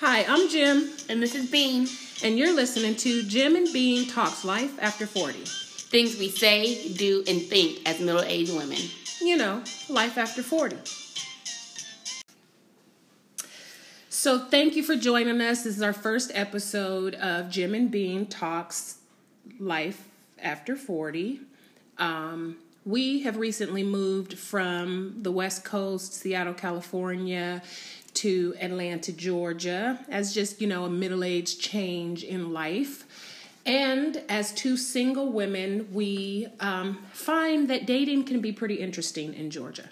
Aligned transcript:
Hi, 0.00 0.24
I'm 0.28 0.48
Jim, 0.48 0.90
And 1.08 1.20
this 1.20 1.34
is 1.34 1.50
Bean. 1.50 1.88
and 2.22 2.38
you're 2.38 2.54
listening 2.54 2.94
to 2.96 3.24
Jim 3.24 3.56
and 3.56 3.72
Bean 3.72 4.08
Talks 4.08 4.44
Life 4.44 4.78
After 4.80 5.06
40. 5.06 5.40
Things 5.44 6.16
we 6.18 6.28
say, 6.28 6.92
do, 6.92 7.24
and 7.26 7.42
think 7.42 7.80
as 7.84 7.98
middle 7.98 8.22
aged 8.22 8.54
women. 8.54 8.78
You 9.20 9.36
know, 9.36 9.62
life 9.88 10.16
after 10.16 10.42
40. 10.42 10.76
So, 14.08 14.38
thank 14.38 14.76
you 14.76 14.82
for 14.84 14.94
joining 14.94 15.40
us. 15.40 15.64
This 15.64 15.76
is 15.76 15.82
our 15.82 15.92
first 15.92 16.30
episode 16.34 17.16
of 17.16 17.50
Jim 17.50 17.74
and 17.74 17.90
Bean 17.90 18.26
Talks 18.26 18.98
Life 19.58 20.06
After 20.40 20.76
40. 20.76 21.40
Um, 21.98 22.56
we 22.84 23.20
have 23.22 23.36
recently 23.36 23.82
moved 23.82 24.38
from 24.38 25.16
the 25.22 25.30
West 25.32 25.64
Coast, 25.64 26.14
Seattle, 26.14 26.54
California, 26.54 27.62
to 28.22 28.54
Atlanta, 28.60 29.12
Georgia, 29.12 29.98
as 30.08 30.34
just, 30.34 30.60
you 30.60 30.66
know, 30.66 30.84
a 30.84 30.90
middle 30.90 31.22
aged 31.22 31.60
change 31.60 32.24
in 32.24 32.52
life. 32.52 33.04
And 33.64 34.22
as 34.28 34.52
two 34.52 34.76
single 34.76 35.30
women, 35.30 35.88
we 35.92 36.48
um, 36.58 36.98
find 37.12 37.68
that 37.68 37.86
dating 37.86 38.24
can 38.24 38.40
be 38.40 38.50
pretty 38.50 38.76
interesting 38.76 39.34
in 39.34 39.50
Georgia. 39.50 39.88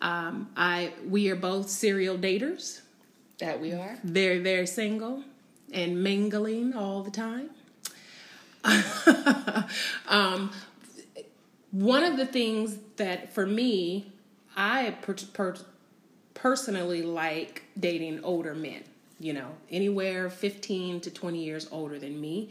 Um, 0.00 0.48
I 0.56 0.92
we 1.08 1.28
are 1.30 1.36
both 1.36 1.68
serial 1.70 2.16
daters, 2.16 2.80
That 3.38 3.60
we 3.60 3.72
are. 3.72 3.98
very 4.04 4.38
very 4.38 4.66
single, 4.66 5.22
and 5.72 6.02
mingling 6.02 6.74
all 6.74 7.02
the 7.02 7.10
time. 7.10 7.50
um, 10.08 10.50
one 11.70 12.04
of 12.04 12.16
the 12.16 12.26
things 12.26 12.78
that 12.96 13.32
for 13.34 13.46
me, 13.46 14.12
I 14.56 14.96
per- 15.02 15.14
per- 15.32 15.56
personally 16.44 17.00
like 17.00 17.62
dating 17.80 18.22
older 18.22 18.54
men. 18.54 18.84
You 19.18 19.32
know, 19.32 19.48
anywhere 19.70 20.28
fifteen 20.28 21.00
to 21.00 21.10
twenty 21.10 21.42
years 21.42 21.66
older 21.72 21.98
than 21.98 22.20
me, 22.20 22.50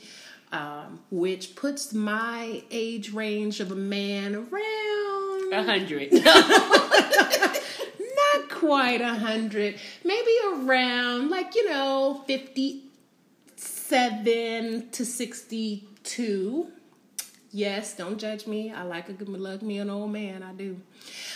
um, 0.52 1.00
which 1.12 1.56
puts 1.56 1.94
my 1.94 2.64
age 2.72 3.14
range 3.14 3.60
of 3.60 3.72
a 3.72 3.76
man 3.76 4.34
around 4.34 5.54
A 5.54 5.62
hundred. 5.64 6.12
not 8.32 8.50
quite 8.50 9.02
a 9.02 9.14
hundred, 9.14 9.76
maybe 10.04 10.32
around 10.48 11.30
like 11.30 11.54
you 11.54 11.70
know 11.70 12.24
fifty-seven 12.26 12.82
to 14.90 15.06
sixty-two. 15.06 16.72
Yes, 17.56 17.94
don't 17.96 18.18
judge 18.18 18.48
me. 18.48 18.72
I 18.72 18.82
like 18.82 19.10
a 19.10 19.14
good 19.14 19.30
love 19.30 19.62
me 19.62 19.78
an 19.78 19.90
old 19.90 20.12
man. 20.12 20.42
I 20.42 20.54
do, 20.54 20.82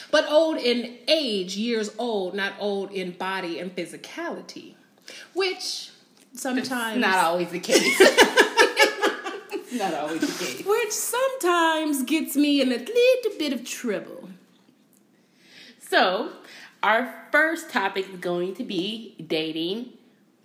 but 0.10 0.28
old 0.30 0.58
in 0.58 0.98
age, 1.08 1.56
years 1.56 1.92
old, 2.00 2.34
not 2.34 2.54
old 2.60 2.92
in 2.92 3.12
body 3.12 3.60
and 3.60 3.74
physicality, 3.76 4.74
which 5.36 5.92
sometimes 6.34 7.00
Not 7.00 7.18
always 7.20 7.50
the 7.52 7.60
case. 7.60 8.00
Not 9.74 9.94
always 9.94 10.22
the 10.22 10.46
case. 10.46 10.66
which 10.66 10.92
sometimes 10.92 12.02
gets 12.04 12.36
me 12.38 12.62
in 12.62 12.72
a 12.72 12.78
little 12.78 13.38
bit 13.38 13.52
of 13.54 13.66
trouble. 13.66 14.30
So, 15.80 16.32
our 16.82 17.14
first 17.32 17.70
topic 17.70 18.10
is 18.10 18.20
going 18.20 18.56
to 18.56 18.64
be 18.64 19.16
dating 19.28 19.90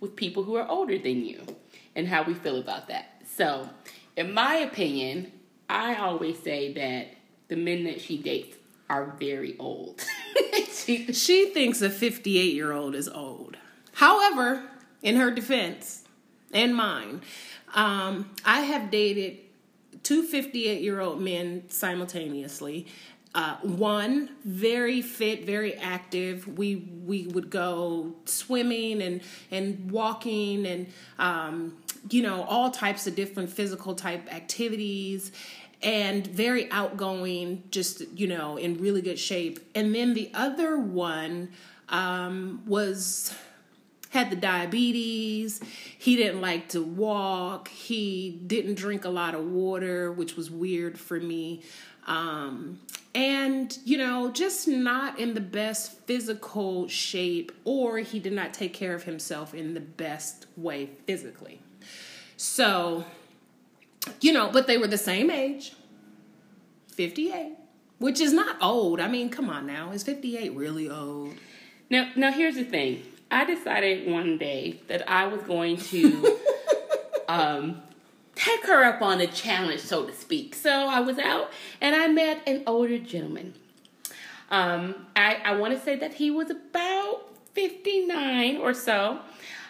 with 0.01 0.15
people 0.17 0.43
who 0.43 0.55
are 0.55 0.67
older 0.67 0.97
than 0.99 1.25
you 1.25 1.41
and 1.95 2.07
how 2.07 2.23
we 2.23 2.33
feel 2.33 2.59
about 2.59 2.89
that. 2.89 3.21
So, 3.35 3.69
in 4.17 4.33
my 4.33 4.55
opinion, 4.55 5.31
I 5.73 5.95
always 5.95 6.37
say 6.37 6.71
that 6.73 7.07
the 7.47 7.55
men 7.55 7.83
that 7.85 7.99
she 7.99 8.17
dates 8.19 8.55
are 8.89 9.15
very 9.19 9.57
old. 9.57 10.05
she, 10.71 11.11
She 11.11 11.47
thinks 11.47 11.81
a 11.81 11.89
58 11.89 12.53
year 12.53 12.71
old 12.71 12.93
is 12.93 13.09
old. 13.09 13.57
However, 13.93 14.63
in 15.01 15.15
her 15.15 15.31
defense 15.31 16.03
and 16.53 16.75
mine, 16.75 17.21
um, 17.73 18.29
I 18.45 18.61
have 18.61 18.91
dated 18.91 19.39
two 20.03 20.23
58 20.23 20.81
year 20.81 20.99
old 21.01 21.19
men 21.19 21.63
simultaneously. 21.69 22.85
Uh, 23.35 23.55
one 23.63 24.29
very 24.45 25.01
fit, 25.01 25.43
very 25.43 25.73
active. 25.73 26.47
We 26.47 26.87
we 27.03 27.25
would 27.27 27.49
go 27.49 28.13
swimming 28.25 29.01
and 29.01 29.21
and 29.49 29.89
walking 29.89 30.67
and 30.67 30.87
um, 31.17 31.77
you 32.11 32.21
know 32.21 32.43
all 32.43 32.69
types 32.69 33.07
of 33.07 33.15
different 33.15 33.49
physical 33.49 33.95
type 33.95 34.31
activities 34.31 35.31
and 35.83 36.25
very 36.25 36.71
outgoing, 36.71 37.63
just 37.71 38.01
you 38.15 38.27
know, 38.27 38.57
in 38.57 38.79
really 38.79 39.01
good 39.01 39.19
shape. 39.19 39.59
And 39.75 39.93
then 39.93 40.13
the 40.13 40.31
other 40.33 40.77
one 40.77 41.49
um, 41.89 42.63
was 42.65 43.33
had 44.09 44.29
the 44.29 44.35
diabetes. 44.35 45.59
He 45.97 46.15
didn't 46.15 46.39
like 46.39 46.69
to 46.69 46.83
walk. 46.83 47.67
He 47.67 48.39
didn't 48.45 48.75
drink 48.75 49.05
a 49.05 49.09
lot 49.09 49.33
of 49.33 49.43
water, 49.45 50.11
which 50.11 50.35
was 50.35 50.51
weird 50.51 50.99
for 50.99 51.19
me. 51.19 51.63
Um, 52.05 52.79
and 53.15 53.77
you 53.85 53.97
know, 53.97 54.31
just 54.31 54.67
not 54.67 55.19
in 55.19 55.33
the 55.33 55.41
best 55.41 55.99
physical 56.05 56.87
shape, 56.87 57.51
or 57.63 57.99
he 57.99 58.19
did 58.19 58.33
not 58.33 58.53
take 58.53 58.73
care 58.73 58.93
of 58.93 59.03
himself 59.03 59.53
in 59.53 59.73
the 59.73 59.79
best 59.79 60.45
way 60.57 60.89
physically. 61.05 61.59
So 62.37 63.05
you 64.21 64.33
know, 64.33 64.49
but 64.51 64.67
they 64.67 64.77
were 64.77 64.87
the 64.87 64.97
same 64.97 65.29
age 65.29 65.73
58, 66.89 67.53
which 67.99 68.19
is 68.19 68.33
not 68.33 68.57
old. 68.61 68.99
I 68.99 69.07
mean, 69.07 69.29
come 69.29 69.49
on 69.49 69.65
now. 69.65 69.91
Is 69.91 70.03
58 70.03 70.53
really 70.53 70.89
old? 70.89 71.33
Now, 71.89 72.09
now 72.15 72.31
here's 72.31 72.55
the 72.55 72.63
thing. 72.63 73.03
I 73.29 73.45
decided 73.45 74.09
one 74.11 74.37
day 74.37 74.81
that 74.87 75.09
I 75.09 75.27
was 75.27 75.41
going 75.41 75.77
to 75.77 76.39
um, 77.27 77.81
take 78.35 78.65
her 78.65 78.83
up 78.83 79.01
on 79.01 79.21
a 79.21 79.27
challenge, 79.27 79.81
so 79.81 80.05
to 80.05 80.13
speak. 80.13 80.55
So 80.55 80.69
I 80.69 80.99
was 80.99 81.17
out 81.17 81.49
and 81.81 81.95
I 81.95 82.07
met 82.07 82.41
an 82.47 82.63
older 82.67 82.99
gentleman. 82.99 83.55
Um, 84.51 85.07
I, 85.15 85.37
I 85.43 85.55
want 85.55 85.73
to 85.73 85.83
say 85.83 85.95
that 85.95 86.13
he 86.13 86.29
was 86.29 86.49
about 86.51 87.27
59 87.53 88.57
or 88.57 88.73
so. 88.73 89.19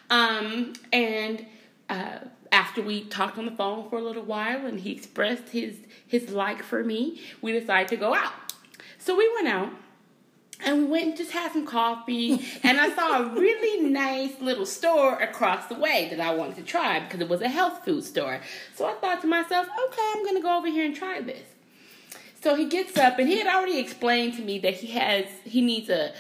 Um, 0.09 0.73
and 0.91 1.45
uh, 1.89 2.19
after 2.53 2.83
we 2.83 3.03
talked 3.05 3.39
on 3.39 3.45
the 3.45 3.51
phone 3.51 3.89
for 3.89 3.97
a 3.97 4.01
little 4.01 4.23
while 4.23 4.67
and 4.67 4.79
he 4.79 4.91
expressed 4.91 5.49
his, 5.49 5.75
his 6.07 6.29
like 6.29 6.61
for 6.61 6.83
me, 6.83 7.19
we 7.41 7.51
decided 7.51 7.87
to 7.87 7.97
go 7.97 8.13
out. 8.13 8.31
So 8.99 9.17
we 9.17 9.29
went 9.33 9.47
out 9.47 9.69
and 10.63 10.77
we 10.77 10.85
went 10.85 11.05
and 11.07 11.17
just 11.17 11.31
had 11.31 11.51
some 11.51 11.65
coffee 11.65 12.45
and 12.63 12.79
i 12.79 12.95
saw 12.95 13.17
a 13.17 13.33
really 13.33 13.89
nice 13.89 14.39
little 14.39 14.67
store 14.67 15.15
across 15.19 15.65
the 15.67 15.75
way 15.75 16.07
that 16.09 16.21
i 16.21 16.33
wanted 16.33 16.55
to 16.55 16.61
try 16.61 17.01
because 17.01 17.19
it 17.19 17.27
was 17.27 17.41
a 17.41 17.49
health 17.49 17.83
food 17.83 18.03
store. 18.03 18.39
So 18.75 18.85
i 18.85 18.93
thought 18.93 19.19
to 19.21 19.27
myself 19.27 19.67
okay 19.67 20.11
i'm 20.15 20.23
going 20.23 20.35
to 20.35 20.41
go 20.41 20.57
over 20.57 20.67
here 20.67 20.85
and 20.85 20.95
try 20.95 21.19
this. 21.19 21.47
So 22.41 22.55
he 22.55 22.65
gets 22.65 22.97
up 22.97 23.19
and 23.19 23.27
he 23.27 23.39
had 23.39 23.47
already 23.47 23.79
explained 23.79 24.35
to 24.35 24.41
me 24.41 24.59
that 24.59 24.75
he 24.75 24.87
has 24.91 25.25
he 25.43 25.59
needs 25.59 25.89
a, 25.89 26.13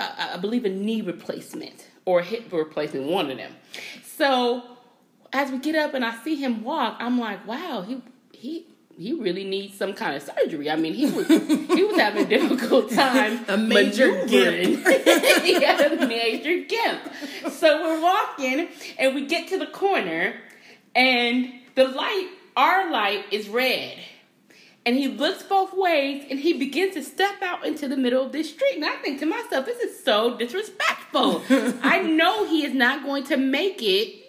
a 0.00 0.34
i 0.34 0.36
believe 0.36 0.64
a 0.64 0.68
knee 0.68 1.00
replacement 1.00 1.86
or 2.04 2.20
a 2.20 2.24
hip 2.24 2.52
replacement 2.52 3.06
one 3.06 3.30
of 3.30 3.38
them. 3.38 3.54
So 4.04 4.75
as 5.36 5.50
we 5.50 5.58
get 5.58 5.74
up 5.74 5.94
and 5.94 6.04
i 6.04 6.14
see 6.24 6.36
him 6.36 6.64
walk 6.64 6.96
i'm 6.98 7.18
like 7.18 7.46
wow 7.46 7.82
he 7.86 8.02
he 8.32 8.66
he 8.98 9.12
really 9.12 9.44
needs 9.44 9.76
some 9.76 9.92
kind 9.92 10.16
of 10.16 10.22
surgery. 10.22 10.70
I 10.70 10.76
mean, 10.76 10.94
he 10.94 11.04
was 11.04 11.28
he 11.28 11.84
was 11.84 11.98
having 11.98 12.24
a 12.24 12.28
difficult 12.28 12.90
time. 12.92 13.44
A 13.46 13.56
major 13.58 14.10
maneuvering. 14.10 14.78
he 15.42 15.62
had 15.62 15.92
a 15.92 16.06
major 16.06 16.64
gimp. 16.64 17.02
So 17.52 17.82
we're 17.82 18.00
walking 18.00 18.68
and 18.98 19.14
we 19.14 19.26
get 19.26 19.48
to 19.48 19.58
the 19.58 19.66
corner 19.66 20.34
and 20.94 21.52
the 21.74 21.88
light, 21.88 22.30
our 22.56 22.90
light 22.90 23.26
is 23.30 23.48
red. 23.48 23.98
And 24.86 24.96
he 24.96 25.08
looks 25.08 25.42
both 25.42 25.74
ways 25.74 26.24
and 26.30 26.38
he 26.38 26.54
begins 26.54 26.94
to 26.94 27.02
step 27.02 27.42
out 27.42 27.66
into 27.66 27.88
the 27.88 27.96
middle 27.96 28.24
of 28.24 28.32
this 28.32 28.50
street. 28.50 28.76
And 28.76 28.84
I 28.84 28.96
think 28.96 29.18
to 29.18 29.26
myself, 29.26 29.66
this 29.66 29.80
is 29.80 30.02
so 30.02 30.38
disrespectful. 30.38 31.42
I 31.82 32.00
know 32.00 32.46
he 32.46 32.64
is 32.64 32.72
not 32.72 33.04
going 33.04 33.24
to 33.24 33.36
make 33.36 33.82
it 33.82 34.25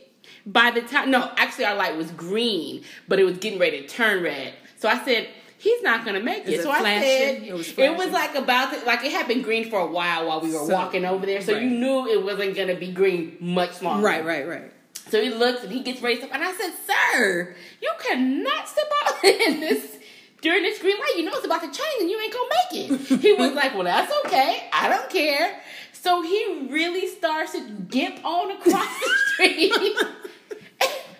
by 0.48 0.72
the 0.72 0.82
time 0.82 1.12
no 1.12 1.30
actually 1.38 1.66
our 1.66 1.76
light 1.76 1.96
was 1.98 2.10
green 2.12 2.82
but 3.08 3.20
it 3.20 3.26
was 3.26 3.38
getting 3.38 3.60
ready 3.60 3.82
to 3.82 3.88
turn 3.88 4.24
red. 4.24 4.54
So 4.78 4.88
i 4.90 5.04
said 5.06 5.28
he's 5.60 5.82
not 5.84 6.06
gonna 6.06 6.22
make 6.22 6.44
it, 6.48 6.54
it 6.54 6.64
so 6.64 6.72
i 6.72 6.80
flashing? 6.80 7.10
said 7.10 7.44
It 7.44 7.54
was 7.54 7.78
it 7.78 7.96
was 7.98 8.12
like 8.12 8.34
about 8.36 8.74
to, 8.74 8.86
like 8.86 9.04
it 9.04 9.12
had 9.12 9.28
been 9.28 9.42
green 9.42 9.70
for 9.70 9.80
a 9.80 9.88
while 9.88 10.28
while 10.28 10.40
we 10.42 10.50
were 10.54 10.66
So- 10.66 10.74
walking 10.74 11.04
over 11.06 11.26
there. 11.26 11.42
So 11.42 11.54
right. 11.54 11.62
you 11.64 11.70
knew 11.70 12.08
it 12.08 12.24
wasn't 12.24 12.56
gonna 12.56 12.76
be 12.76 12.92
green 12.92 13.38
much 13.42 13.82
longer. 13.82 14.06
Right, 14.06 14.24
right, 14.26 14.48
right. 14.48 14.72
so 15.10 15.22
he 15.22 15.30
looks 15.30 15.64
and 15.64 15.72
he 15.72 15.82
gets 15.84 16.02
raised 16.02 16.24
up 16.24 16.34
and 16.34 16.44
i 16.44 16.52
said 16.54 16.72
sir 16.88 17.56
you 17.82 17.92
cannot 18.08 18.68
step 18.68 18.90
out 19.06 19.24
in 19.46 19.60
this 19.60 19.96
during 20.42 20.62
this 20.62 20.80
green 20.80 20.98
light. 21.00 21.14
You 21.18 21.24
know 21.26 21.32
it's 21.34 21.46
about 21.46 21.62
to 21.62 21.72
change 21.80 22.02
and 22.02 22.10
you 22.10 22.20
ain't 22.22 22.32
gonna 22.32 22.50
make 22.62 23.12
it. 23.12 23.22
He 23.26 23.34
was 23.34 23.54
like 23.54 23.74
well 23.74 23.84
that's 23.84 24.14
okay. 24.26 24.70
I 24.72 24.88
don't 24.88 25.10
care. 25.10 25.60
So 25.94 26.22
he 26.22 26.68
really 26.70 27.08
starts 27.08 27.52
to 27.54 27.68
gimp 27.90 28.24
on 28.24 28.52
across 28.52 29.00
the 29.02 29.10
street 29.34 29.98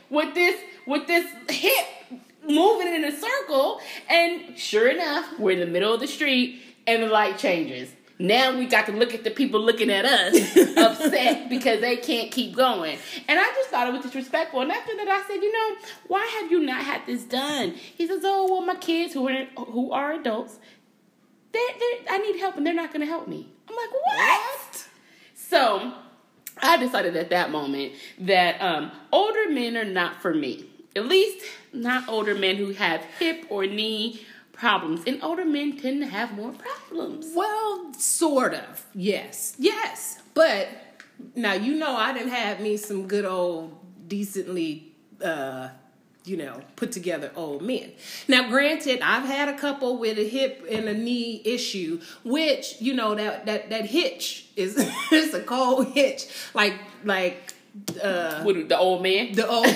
with 0.10 0.34
this 0.34 0.60
with 0.86 1.08
this 1.08 1.32
hip 1.50 1.86
moving 2.48 2.94
in 2.94 3.04
a 3.04 3.12
circle 3.12 3.82
and 4.10 4.58
sure 4.58 4.88
enough 4.88 5.38
we're 5.38 5.52
in 5.52 5.60
the 5.60 5.66
middle 5.66 5.94
of 5.94 6.00
the 6.00 6.08
street 6.08 6.62
and 6.86 7.04
the 7.04 7.08
light 7.08 7.38
changes 7.38 7.90
Now 8.20 8.58
we 8.58 8.66
got 8.66 8.88
to 8.88 8.92
look 8.94 9.14
at 9.14 9.24
the 9.24 9.32
people 9.32 9.60
looking 9.60 9.92
at 9.92 10.06
us 10.06 10.58
upset 10.78 11.50
because 11.50 11.82
they 11.82 11.98
can't 11.98 12.32
keep 12.32 12.56
going. 12.56 12.98
And 13.28 13.40
I 13.40 13.44
just 13.54 13.70
thought 13.70 13.88
it 13.88 13.94
was 13.94 14.02
disrespectful. 14.02 14.62
And 14.62 14.72
after 14.72 14.96
that, 14.96 15.08
I 15.08 15.22
said, 15.28 15.36
you 15.36 15.52
know, 15.52 15.78
why 16.08 16.26
have 16.42 16.52
you 16.52 16.60
not 16.62 16.82
had 16.82 17.06
this 17.06 17.24
done? 17.24 17.72
He 17.72 18.08
says, 18.08 18.22
oh, 18.24 18.48
well, 18.50 18.62
my 18.62 18.76
kids 18.76 19.14
who 19.14 19.28
are 19.28 19.46
who 19.56 19.92
are 19.92 20.14
adults, 20.14 20.58
they 21.52 21.60
I 22.10 22.18
need 22.18 22.40
help 22.40 22.58
and 22.58 22.66
they're 22.66 22.74
not 22.74 22.92
going 22.92 23.02
to 23.02 23.08
help 23.08 23.28
me. 23.28 23.52
I'm 23.70 23.76
like, 23.76 23.92
what? 23.92 24.18
what? 24.18 24.88
So 25.36 25.94
I 26.62 26.78
decided 26.78 27.16
at 27.16 27.30
that 27.30 27.52
moment 27.52 27.94
that 28.20 28.62
um, 28.62 28.92
older 29.12 29.50
men 29.50 29.78
are 29.78 29.86
not 29.86 30.22
for 30.22 30.34
me. 30.34 30.66
At 30.96 31.06
least 31.06 31.46
not 31.74 32.10
older 32.10 32.34
men 32.36 32.56
who 32.56 32.72
have 32.72 33.04
hip 33.20 33.46
or 33.50 33.66
knee 33.66 34.26
problems. 34.52 35.02
And 35.06 35.24
older 35.24 35.46
men 35.46 35.78
tend 35.78 36.02
to 36.02 36.08
have 36.08 36.34
more 36.34 36.52
problems. 36.52 37.28
Well, 37.36 37.94
sort 37.94 38.54
of. 38.54 38.86
Yes. 38.94 39.56
Yes. 39.60 40.22
But 40.34 40.68
now 41.36 41.54
you 41.54 41.76
know 41.76 41.96
I 41.96 42.14
didn't 42.14 42.32
have 42.32 42.60
me 42.60 42.78
some 42.78 43.08
good 43.08 43.26
old 43.26 43.78
decently 44.08 44.96
uh 45.22 45.70
you 46.28 46.38
know, 46.38 46.62
put 46.76 46.92
together 46.92 47.32
old 47.36 47.62
men. 47.62 47.92
Now, 48.28 48.50
granted, 48.50 49.02
I've 49.02 49.26
had 49.26 49.50
a 49.50 49.58
couple 49.58 49.98
with 49.98 50.18
a 50.18 50.28
hip 50.28 50.66
and 50.70 50.88
a 50.88 50.94
knee 50.94 51.42
issue, 51.46 52.02
which 52.24 52.76
you 52.80 52.94
know 52.94 53.16
that 53.16 53.46
that 53.46 53.70
that 53.70 53.86
hitch 53.86 54.48
is 54.56 54.78
is 55.12 55.34
a 55.34 55.42
cold 55.42 55.88
hitch, 55.88 56.28
like 56.54 56.76
like 57.04 57.54
uh, 58.02 58.44
with 58.46 58.70
the 58.70 58.78
old 58.78 59.02
man. 59.02 59.34
The 59.34 59.48
old. 59.48 59.68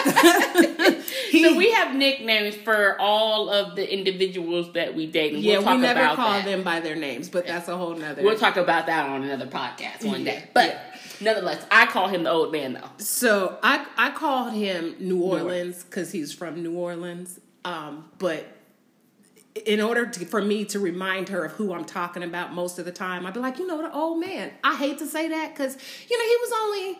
he, 1.30 1.44
so 1.44 1.56
we 1.56 1.70
have 1.72 1.94
nicknames 1.94 2.54
for 2.56 2.98
all 3.00 3.50
of 3.50 3.76
the 3.76 3.92
individuals 3.92 4.72
that 4.72 4.94
we 4.94 5.06
date. 5.06 5.34
yeah, 5.34 5.58
we'll 5.58 5.76
we 5.76 5.82
never 5.82 6.14
call 6.16 6.32
that. 6.32 6.44
them 6.44 6.62
by 6.62 6.80
their 6.80 6.96
names, 6.96 7.28
but 7.28 7.46
that's 7.46 7.68
a 7.68 7.76
whole 7.76 7.94
nother. 7.94 8.22
We'll 8.22 8.38
talk 8.38 8.56
about 8.56 8.86
that 8.86 9.08
on 9.08 9.22
another 9.22 9.46
podcast 9.46 10.04
one 10.04 10.24
day. 10.24 10.44
But 10.54 10.66
yeah. 10.66 10.89
Nonetheless, 11.20 11.66
I 11.70 11.86
call 11.86 12.08
him 12.08 12.24
the 12.24 12.30
old 12.30 12.52
man 12.52 12.72
though. 12.74 12.88
So 12.98 13.58
I 13.62 13.86
I 13.96 14.10
called 14.10 14.52
him 14.52 14.96
New 14.98 15.22
Orleans 15.22 15.84
because 15.84 16.12
he's 16.12 16.32
from 16.32 16.62
New 16.62 16.74
Orleans. 16.74 17.40
Um, 17.64 18.10
but 18.18 18.56
in 19.66 19.80
order 19.80 20.06
to, 20.06 20.24
for 20.24 20.40
me 20.40 20.64
to 20.66 20.78
remind 20.78 21.28
her 21.28 21.44
of 21.44 21.52
who 21.52 21.72
I'm 21.72 21.84
talking 21.84 22.22
about 22.22 22.52
most 22.52 22.78
of 22.78 22.84
the 22.84 22.92
time, 22.92 23.26
I'd 23.26 23.34
be 23.34 23.40
like, 23.40 23.58
you 23.58 23.66
know, 23.66 23.82
the 23.82 23.92
old 23.92 24.20
man. 24.20 24.52
I 24.62 24.76
hate 24.76 24.98
to 24.98 25.06
say 25.06 25.28
that 25.28 25.54
because 25.54 25.76
you 26.08 26.18
know 26.18 26.24
he 26.24 26.36
was 26.40 26.52
only 26.62 26.98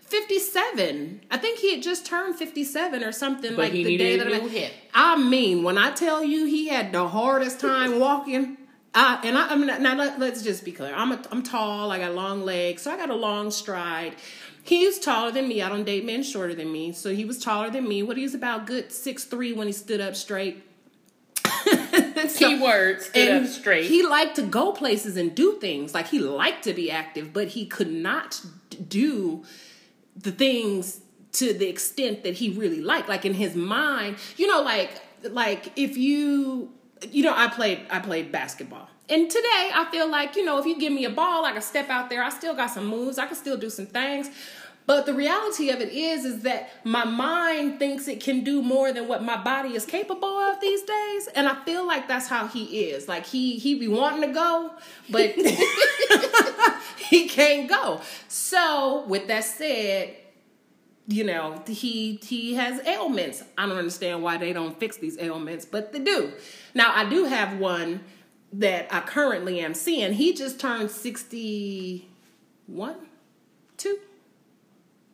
57. 0.00 1.20
I 1.30 1.36
think 1.36 1.58
he 1.58 1.74
had 1.74 1.82
just 1.82 2.06
turned 2.06 2.36
57 2.36 3.04
or 3.04 3.12
something 3.12 3.50
but 3.54 3.58
like 3.58 3.72
the 3.72 3.96
day 3.96 4.16
that 4.16 4.26
I 4.26 4.40
met. 4.40 4.72
I 4.94 5.16
mean, 5.16 5.62
when 5.62 5.78
I 5.78 5.90
tell 5.90 6.24
you 6.24 6.46
he 6.46 6.68
had 6.68 6.92
the 6.92 7.08
hardest 7.08 7.60
time 7.60 8.00
walking, 8.00 8.56
I, 8.94 9.20
and 9.24 9.36
I, 9.36 9.54
mean, 9.54 9.82
now 9.82 9.94
let, 9.96 10.20
us 10.20 10.42
just 10.42 10.64
be 10.64 10.72
clear. 10.72 10.94
I'm 10.94 11.12
a, 11.12 11.22
I'm 11.30 11.42
tall. 11.42 11.90
I 11.90 11.98
got 11.98 12.14
long 12.14 12.44
legs, 12.44 12.82
so 12.82 12.90
I 12.90 12.96
got 12.96 13.10
a 13.10 13.14
long 13.14 13.50
stride. 13.50 14.14
He's 14.62 14.98
taller 14.98 15.30
than 15.30 15.48
me. 15.48 15.62
I 15.62 15.68
don't 15.68 15.84
date 15.84 16.04
men 16.04 16.22
shorter 16.22 16.54
than 16.54 16.70
me, 16.72 16.92
so 16.92 17.14
he 17.14 17.24
was 17.24 17.38
taller 17.38 17.70
than 17.70 17.88
me. 17.88 18.02
What 18.02 18.16
he 18.16 18.22
was 18.22 18.34
about 18.34 18.66
good 18.66 18.92
six 18.92 19.24
three 19.24 19.52
when 19.52 19.66
he 19.66 19.72
stood 19.72 20.00
up 20.00 20.16
straight. 20.16 20.64
so, 21.44 21.50
Keywords 22.50 23.02
stood 23.02 23.42
up 23.42 23.46
straight. 23.48 23.86
He 23.86 24.06
liked 24.06 24.36
to 24.36 24.42
go 24.42 24.72
places 24.72 25.16
and 25.16 25.34
do 25.34 25.58
things. 25.60 25.94
Like 25.94 26.08
he 26.08 26.18
liked 26.18 26.64
to 26.64 26.74
be 26.74 26.90
active, 26.90 27.32
but 27.32 27.48
he 27.48 27.66
could 27.66 27.90
not 27.90 28.42
do 28.88 29.44
the 30.16 30.32
things 30.32 31.00
to 31.32 31.52
the 31.52 31.68
extent 31.68 32.22
that 32.24 32.34
he 32.34 32.50
really 32.50 32.80
liked. 32.80 33.08
Like 33.08 33.24
in 33.24 33.34
his 33.34 33.54
mind, 33.54 34.16
you 34.36 34.46
know, 34.46 34.62
like 34.62 35.00
like 35.30 35.72
if 35.76 35.96
you 35.96 36.72
you 37.10 37.22
know, 37.22 37.34
I 37.34 37.48
played 37.48 37.86
I 37.90 38.00
played 38.00 38.32
basketball. 38.32 38.88
And 39.10 39.30
today 39.30 39.70
I 39.74 39.88
feel 39.90 40.10
like, 40.10 40.36
you 40.36 40.44
know, 40.44 40.58
if 40.58 40.66
you 40.66 40.78
give 40.78 40.92
me 40.92 41.06
a 41.06 41.10
ball, 41.10 41.44
I 41.44 41.52
can 41.52 41.62
step 41.62 41.88
out 41.88 42.10
there. 42.10 42.22
I 42.22 42.28
still 42.28 42.54
got 42.54 42.70
some 42.70 42.86
moves. 42.86 43.18
I 43.18 43.26
can 43.26 43.36
still 43.36 43.56
do 43.56 43.70
some 43.70 43.86
things. 43.86 44.30
But 44.88 45.04
the 45.04 45.12
reality 45.12 45.68
of 45.68 45.82
it 45.82 45.92
is, 45.92 46.24
is 46.24 46.42
that 46.44 46.70
my 46.82 47.04
mind 47.04 47.78
thinks 47.78 48.08
it 48.08 48.22
can 48.22 48.42
do 48.42 48.62
more 48.62 48.90
than 48.90 49.06
what 49.06 49.22
my 49.22 49.36
body 49.36 49.74
is 49.74 49.84
capable 49.84 50.26
of 50.26 50.62
these 50.62 50.80
days, 50.80 51.28
and 51.34 51.46
I 51.46 51.62
feel 51.64 51.86
like 51.86 52.08
that's 52.08 52.26
how 52.26 52.46
he 52.46 52.88
is. 52.88 53.06
Like 53.06 53.26
he 53.26 53.58
he 53.58 53.74
be 53.74 53.86
wanting 53.86 54.22
to 54.22 54.32
go, 54.32 54.70
but 55.10 55.34
he 56.96 57.28
can't 57.28 57.68
go. 57.68 58.00
So 58.28 59.04
with 59.06 59.28
that 59.28 59.44
said, 59.44 60.16
you 61.08 61.24
know 61.24 61.62
he 61.66 62.20
he 62.22 62.54
has 62.54 62.86
ailments. 62.86 63.42
I 63.56 63.66
don't 63.66 63.78
understand 63.78 64.22
why 64.22 64.36
they 64.36 64.52
don't 64.52 64.78
fix 64.78 64.98
these 64.98 65.18
ailments, 65.18 65.64
but 65.64 65.92
they 65.92 65.98
do. 65.98 66.32
Now 66.74 66.92
I 66.94 67.08
do 67.08 67.24
have 67.24 67.58
one 67.58 68.04
that 68.52 68.92
I 68.94 69.00
currently 69.00 69.58
am 69.60 69.74
seeing. 69.74 70.12
He 70.12 70.34
just 70.34 70.60
turned 70.60 70.90
sixty 70.90 72.08
one, 72.66 72.96
two 73.78 73.98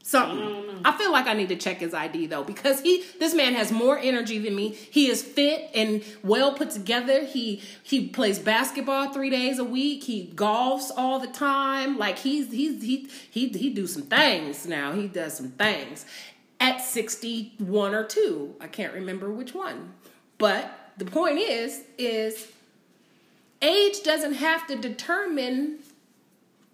something. 0.05 0.83
I, 0.85 0.91
I, 0.91 0.99
feel 0.99 1.11
like 1.11 1.27
I 1.27 1.33
need 1.33 1.49
to 1.49 1.57
check 1.57 1.79
his 1.79 1.95
ID 1.95 2.27
though 2.27 2.45
because 2.45 2.83
he 2.83 3.03
this 3.19 3.35
man 3.35 3.55
has 3.55 3.73
more 3.73 3.99
energy 3.99 4.39
than 4.39 4.55
me. 4.55 4.69
He 4.69 5.09
is 5.09 5.23
fit 5.23 5.71
and 5.75 6.05
well 6.23 6.53
put 6.53 6.71
together. 6.71 7.25
He 7.25 7.63
he 7.83 8.07
plays 8.09 8.39
basketball 8.39 9.13
3 9.13 9.31
days 9.31 9.59
a 9.59 9.65
week. 9.65 10.05
He 10.05 10.31
golfs 10.35 10.91
all 10.97 11.19
the 11.19 11.27
time. 11.27 11.99
Like 11.99 12.19
he's 12.19 12.53
he's 12.53 12.83
he 12.83 13.09
he 13.31 13.49
he 13.49 13.71
do 13.71 13.87
some 13.87 14.03
things 14.03 14.67
now. 14.67 14.93
He 14.93 15.09
does 15.09 15.37
some 15.37 15.49
things. 15.49 16.05
At 16.61 16.81
61 16.81 17.95
or 17.95 18.05
2. 18.05 18.57
I 18.61 18.69
can't 18.69 18.95
remember 18.95 19.33
which 19.33 19.55
one. 19.55 19.95
But 20.39 20.93
the 20.99 21.07
point 21.07 21.39
is 21.39 21.83
is 21.99 22.53
age 23.63 24.03
doesn't 24.03 24.35
have 24.35 24.67
to 24.67 24.77
determine 24.77 25.79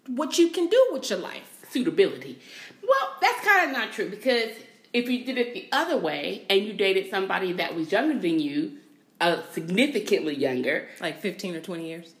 what 0.07 0.37
you 0.37 0.49
can 0.49 0.67
do 0.67 0.89
with 0.91 1.09
your 1.09 1.19
life. 1.19 1.50
Suitability. 1.71 2.39
Well, 2.83 3.15
that's 3.21 3.45
kind 3.45 3.69
of 3.69 3.77
not 3.77 3.93
true 3.93 4.09
because 4.09 4.51
if 4.93 5.09
you 5.09 5.23
did 5.25 5.37
it 5.37 5.53
the 5.53 5.67
other 5.71 5.97
way 5.97 6.45
and 6.49 6.63
you 6.63 6.73
dated 6.73 7.09
somebody 7.09 7.53
that 7.53 7.75
was 7.75 7.91
younger 7.91 8.19
than 8.19 8.39
you, 8.39 8.77
uh, 9.19 9.41
significantly 9.51 10.35
younger, 10.35 10.87
like 10.99 11.21
15 11.21 11.55
or 11.55 11.61
20 11.61 11.87
years, 11.87 12.13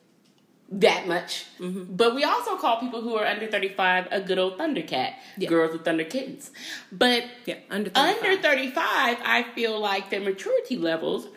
that 0.71 1.07
much. 1.07 1.45
Mm-hmm. 1.59 1.95
But 1.95 2.15
we 2.15 2.23
also 2.23 2.57
call 2.57 2.79
people 2.79 3.01
who 3.01 3.15
are 3.15 3.25
under 3.25 3.47
35 3.47 4.07
a 4.09 4.21
good 4.21 4.39
old 4.39 4.57
Thundercat, 4.57 5.15
yeah. 5.37 5.49
girls 5.49 5.73
with 5.73 5.83
Thunder 5.83 6.05
Kittens. 6.05 6.51
But 6.91 7.25
yeah, 7.45 7.57
under 7.69 7.89
35. 7.89 8.23
under 8.23 8.41
35, 8.41 9.17
I 9.23 9.45
feel 9.53 9.79
like 9.79 10.09
their 10.09 10.21
maturity 10.21 10.77
levels 10.77 11.27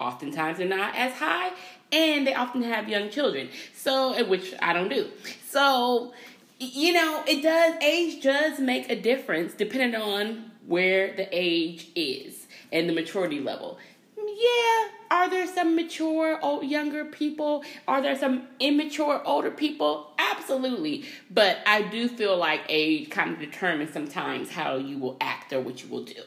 oftentimes 0.00 0.58
are 0.58 0.66
not 0.66 0.96
as 0.96 1.12
high 1.12 1.52
and 1.92 2.26
they 2.26 2.34
often 2.34 2.62
have 2.62 2.88
young 2.88 3.10
children. 3.10 3.48
So, 3.74 4.24
which 4.26 4.52
I 4.60 4.72
don't 4.72 4.88
do. 4.88 5.08
So, 5.48 6.12
you 6.60 6.92
know, 6.92 7.24
it 7.26 7.42
does, 7.42 7.82
age 7.82 8.22
does 8.22 8.60
make 8.60 8.90
a 8.90 9.00
difference 9.00 9.54
depending 9.54 10.00
on 10.00 10.50
where 10.66 11.16
the 11.16 11.28
age 11.32 11.88
is 11.94 12.46
and 12.70 12.88
the 12.88 12.92
maturity 12.92 13.40
level. 13.40 13.78
Yeah, 14.16 14.88
are 15.10 15.28
there 15.28 15.46
some 15.46 15.74
mature 15.74 16.38
old 16.42 16.64
younger 16.64 17.06
people? 17.06 17.64
Are 17.88 18.00
there 18.00 18.16
some 18.16 18.46
immature 18.60 19.22
older 19.24 19.50
people? 19.50 20.12
Absolutely. 20.18 21.06
But 21.30 21.58
I 21.66 21.82
do 21.82 22.08
feel 22.08 22.36
like 22.36 22.60
age 22.68 23.10
kind 23.10 23.32
of 23.32 23.38
determines 23.38 23.92
sometimes 23.92 24.50
how 24.50 24.76
you 24.76 24.98
will 24.98 25.16
act 25.20 25.52
or 25.52 25.60
what 25.60 25.82
you 25.82 25.88
will 25.88 26.04
do. 26.04 26.22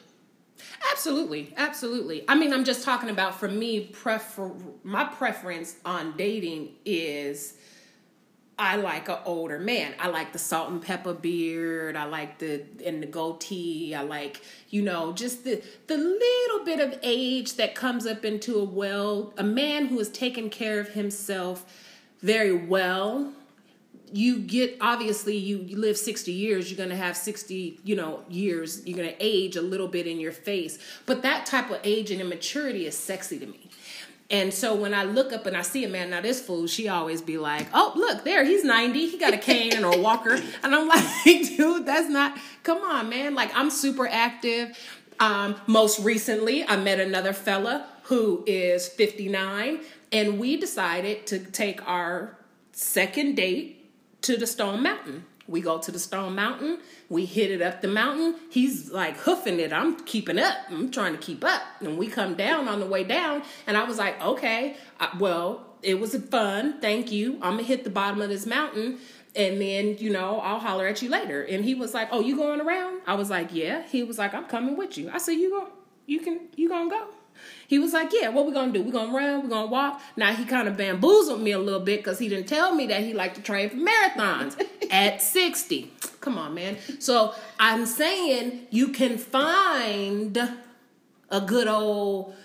Absolutely, 0.92 1.54
absolutely. 1.58 2.26
I 2.28 2.36
mean, 2.36 2.54
I'm 2.54 2.64
just 2.64 2.84
talking 2.84 3.10
about 3.10 3.40
for 3.40 3.48
me, 3.48 3.82
prefer 3.82 4.52
my 4.84 5.06
preference 5.06 5.78
on 5.86 6.18
dating 6.18 6.74
is 6.86 7.56
I 8.58 8.76
like 8.76 9.10
an 9.10 9.18
older 9.26 9.58
man. 9.58 9.96
I 10.00 10.10
like 10.10 10.32
the 10.32 10.40
salt 10.40 10.70
and 10.70 10.82
pepper 10.82 11.14
beard. 11.14 11.96
I 11.96 12.06
like 12.06 12.38
the 12.38 12.64
and 12.86 13.02
the 13.02 13.08
goatee. 13.08 13.96
I 13.96 14.04
like 14.04 14.42
you 14.70 14.82
know 14.82 15.12
just 15.14 15.44
the 15.44 15.64
the 15.88 15.98
little 15.98 16.64
bit 16.64 16.80
of 16.80 17.00
age 17.02 17.56
that 17.56 17.74
comes 17.74 18.06
up 18.06 18.24
into 18.24 18.60
a 18.60 18.64
well 18.64 19.34
a 19.38 19.44
man 19.44 19.88
who 19.88 19.98
has 19.98 20.10
taken 20.10 20.50
care 20.50 20.80
of 20.80 20.90
himself 20.90 21.66
very 22.22 22.54
well. 22.54 23.34
You 24.12 24.38
get 24.40 24.78
obviously 24.80 25.36
you, 25.36 25.76
live 25.76 25.98
60 25.98 26.32
years, 26.32 26.70
you're 26.70 26.78
gonna 26.78 26.96
have 26.96 27.18
60, 27.18 27.80
you 27.84 27.96
know, 27.96 28.24
years, 28.30 28.86
you're 28.86 28.96
gonna 28.96 29.16
age 29.20 29.56
a 29.56 29.62
little 29.62 29.88
bit 29.88 30.06
in 30.06 30.20
your 30.20 30.32
face. 30.32 30.78
But 31.08 31.24
that 31.24 31.48
type 31.48 31.72
of 31.72 31.80
age 31.84 32.12
and 32.12 32.22
immaturity 32.22 32.86
is 32.86 32.96
sexy 32.96 33.40
to 33.40 33.48
me. 33.48 33.72
And 34.34 34.52
so 34.52 34.74
when 34.74 34.96
I 34.96 35.04
look 35.04 35.32
up 35.32 35.46
and 35.46 35.56
I 35.56 35.62
see 35.62 35.86
a 35.86 35.88
man, 35.88 36.10
now 36.10 36.20
this 36.20 36.42
fool, 36.42 36.66
she 36.66 36.88
always 36.88 37.22
be 37.22 37.38
like, 37.38 37.68
oh, 37.72 37.94
look, 37.96 38.24
there, 38.24 38.44
he's 38.44 38.64
90. 38.64 39.08
He 39.10 39.20
got 39.20 39.32
a 39.32 39.38
cane 39.38 39.86
or 39.86 39.94
a 39.94 39.98
walker. 40.00 40.42
And 40.64 40.74
I'm 40.74 40.88
like, 41.24 41.24
dude, 41.24 41.86
that's 41.86 42.10
not, 42.10 42.40
come 42.64 42.80
on, 42.80 43.10
man. 43.10 43.36
Like, 43.36 43.56
I'm 43.56 43.70
super 43.70 44.08
active. 44.08 44.76
Um, 45.20 45.56
most 45.68 46.00
recently, 46.00 46.68
I 46.68 46.78
met 46.78 47.00
another 47.00 47.32
fella 47.32 47.86
who 48.06 48.44
is 48.48 48.88
59, 48.88 49.82
and 50.12 50.40
we 50.40 50.58
decided 50.58 51.28
to 51.28 51.38
take 51.38 51.88
our 51.88 52.36
second 52.72 53.36
date 53.36 53.86
to 54.24 54.36
the 54.36 54.48
Stone 54.48 54.82
Mountain. 54.82 55.26
We 55.48 55.62
go 55.62 55.78
to 55.78 55.92
the 55.92 56.00
Stone 56.00 56.36
Mountain. 56.36 56.80
We 57.10 57.26
hit 57.26 57.52
it 57.52 57.62
up 57.62 57.82
the 57.82 57.88
mountain. 57.88 58.36
He's 58.50 58.92
like 58.92 59.18
hoofing 59.18 59.60
it. 59.60 59.74
I'm 59.74 60.00
keeping 60.06 60.40
up. 60.40 60.58
I'm 60.70 60.90
trying 60.90 61.14
to 61.14 61.20
keep 61.20 61.44
up. 61.44 61.62
And 61.82 61.98
we 61.98 62.08
come 62.08 62.36
down 62.36 62.68
on 62.68 62.80
the 62.80 62.86
way 62.86 63.04
down. 63.04 63.44
And 63.68 63.76
I 63.76 63.84
was 63.84 63.98
like, 63.98 64.22
okay, 64.22 64.78
I, 65.00 65.16
well, 65.20 65.66
it 65.82 66.00
was 66.00 66.16
fun. 66.16 66.80
Thank 66.80 67.12
you. 67.12 67.34
I'm 67.42 67.56
gonna 67.56 67.64
hit 67.64 67.84
the 67.84 67.90
bottom 67.90 68.22
of 68.22 68.30
this 68.30 68.46
mountain 68.46 69.00
and 69.36 69.60
then 69.60 69.98
you 70.00 70.12
know 70.12 70.40
I'll 70.40 70.60
holler 70.60 70.88
at 70.88 71.02
you 71.02 71.10
later. 71.10 71.44
And 71.44 71.64
he 71.66 71.76
was 71.76 71.94
like, 71.94 72.10
"Oh, 72.12 72.22
you 72.22 72.36
going 72.36 72.62
around?" 72.62 73.02
I 73.08 73.16
was 73.16 73.30
like, 73.30 73.54
"Yeah." 73.54 73.84
He 73.88 74.04
was 74.04 74.18
like, 74.18 74.34
"I'm 74.34 74.46
coming 74.46 74.78
with 74.78 74.98
you." 74.98 75.10
I 75.12 75.18
said, 75.18 75.34
"You 75.34 75.50
go, 75.50 75.70
you 76.06 76.20
can, 76.20 76.42
you 76.56 76.70
gonna 76.70 76.90
go?" 76.90 77.08
He 77.74 77.80
was 77.80 77.92
like, 77.92 78.14
"Yeah, 78.14 78.30
what 78.30 78.46
we 78.46 78.54
gonna 78.54 78.72
do? 78.72 78.84
We 78.84 78.92
gonna 78.92 79.12
run? 79.12 79.42
We 79.42 79.50
gonna 79.50 79.66
walk?" 79.66 80.00
Now 80.16 80.32
he 80.32 80.46
kind 80.46 80.68
of 80.68 80.78
bamboozled 80.78 81.42
me 81.42 81.54
a 81.54 81.58
little 81.58 81.80
bit 81.80 82.02
because 82.02 82.20
he 82.20 82.30
didn't 82.30 82.46
tell 82.46 82.76
me 82.76 82.86
that 82.86 83.02
he 83.02 83.16
liked 83.16 83.36
to 83.38 83.42
train 83.42 83.72
for 83.72 83.78
marathons 83.78 84.64
at 84.92 85.24
sixty. 85.24 85.92
Come 86.22 86.38
on, 86.38 86.54
man. 86.54 86.78
So 87.00 87.34
I'm 87.60 87.88
saying 87.88 88.68
you 88.70 88.90
can 88.90 89.18
find 89.18 90.38
a 91.32 91.42
good 91.42 91.68
old 91.68 92.36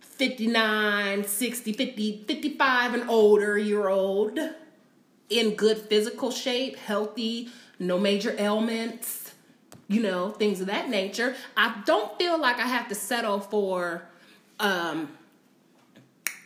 59, 0.00 1.24
60, 1.24 1.72
50, 1.72 2.24
55 2.28 2.92
and 2.92 3.08
older 3.08 3.56
year 3.56 3.88
old 3.88 4.38
in 5.30 5.54
good 5.54 5.78
physical 5.78 6.30
shape, 6.30 6.76
healthy, 6.76 7.48
no 7.78 7.98
major 7.98 8.36
ailments, 8.38 9.32
you 9.88 10.02
know, 10.02 10.28
things 10.28 10.60
of 10.60 10.66
that 10.66 10.90
nature. 10.90 11.34
I 11.56 11.82
don't 11.86 12.18
feel 12.18 12.38
like 12.38 12.58
I 12.58 12.66
have 12.66 12.88
to 12.88 12.94
settle 12.94 13.40
for 13.40 14.10
um, 14.60 15.08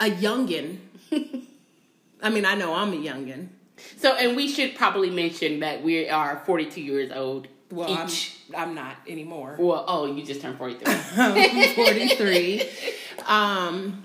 a 0.00 0.10
youngin. 0.10 0.78
I 2.22 2.30
mean, 2.30 2.44
I 2.44 2.54
know 2.54 2.74
I'm 2.74 2.92
a 2.92 2.96
youngin. 2.96 3.48
So, 3.96 4.14
and 4.14 4.36
we 4.36 4.48
should 4.48 4.74
probably 4.74 5.10
mention 5.10 5.60
that 5.60 5.82
we 5.82 6.08
are 6.08 6.42
42 6.44 6.80
years 6.80 7.10
old 7.12 7.48
Well, 7.70 8.04
each. 8.04 8.36
I'm, 8.54 8.70
I'm 8.70 8.74
not 8.74 8.96
anymore. 9.08 9.56
Well, 9.58 9.84
oh, 9.88 10.06
you 10.06 10.24
just 10.24 10.42
turned 10.42 10.58
43. 10.58 10.94
I'm 11.16 11.74
43. 11.74 12.68
Um, 13.26 14.02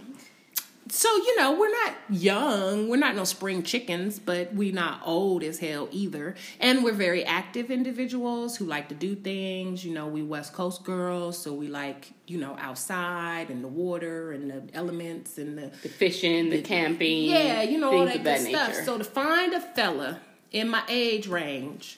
so 0.87 1.09
you 1.09 1.35
know 1.37 1.57
we're 1.59 1.71
not 1.71 1.95
young, 2.09 2.87
we're 2.89 2.97
not 2.97 3.15
no 3.15 3.23
spring 3.23 3.63
chickens, 3.63 4.19
but 4.19 4.53
we 4.53 4.71
not 4.71 5.01
old 5.03 5.43
as 5.43 5.57
hell 5.59 5.87
either. 5.91 6.35
And 6.59 6.83
we're 6.83 6.93
very 6.93 7.23
active 7.23 7.71
individuals 7.71 8.57
who 8.57 8.65
like 8.65 8.89
to 8.89 8.95
do 8.95 9.15
things. 9.15 9.83
You 9.83 9.93
know, 9.93 10.05
we 10.07 10.21
West 10.21 10.53
Coast 10.53 10.83
girls, 10.83 11.37
so 11.37 11.53
we 11.53 11.67
like 11.67 12.11
you 12.27 12.37
know 12.37 12.55
outside 12.59 13.49
and 13.49 13.63
the 13.63 13.67
water 13.67 14.31
and 14.31 14.49
the 14.49 14.63
elements 14.75 15.37
and 15.37 15.57
the 15.57 15.71
the 15.81 15.89
fishing, 15.89 16.49
the 16.49 16.61
camping. 16.61 17.23
yeah, 17.23 17.63
you 17.63 17.79
know 17.79 17.91
all 17.91 18.05
that 18.05 18.17
of 18.17 18.23
good 18.23 18.39
stuff. 18.41 18.69
nature. 18.69 18.83
So 18.83 18.97
to 18.97 19.03
find 19.03 19.53
a 19.53 19.59
fella 19.59 20.19
in 20.51 20.69
my 20.69 20.83
age 20.87 21.27
range, 21.27 21.97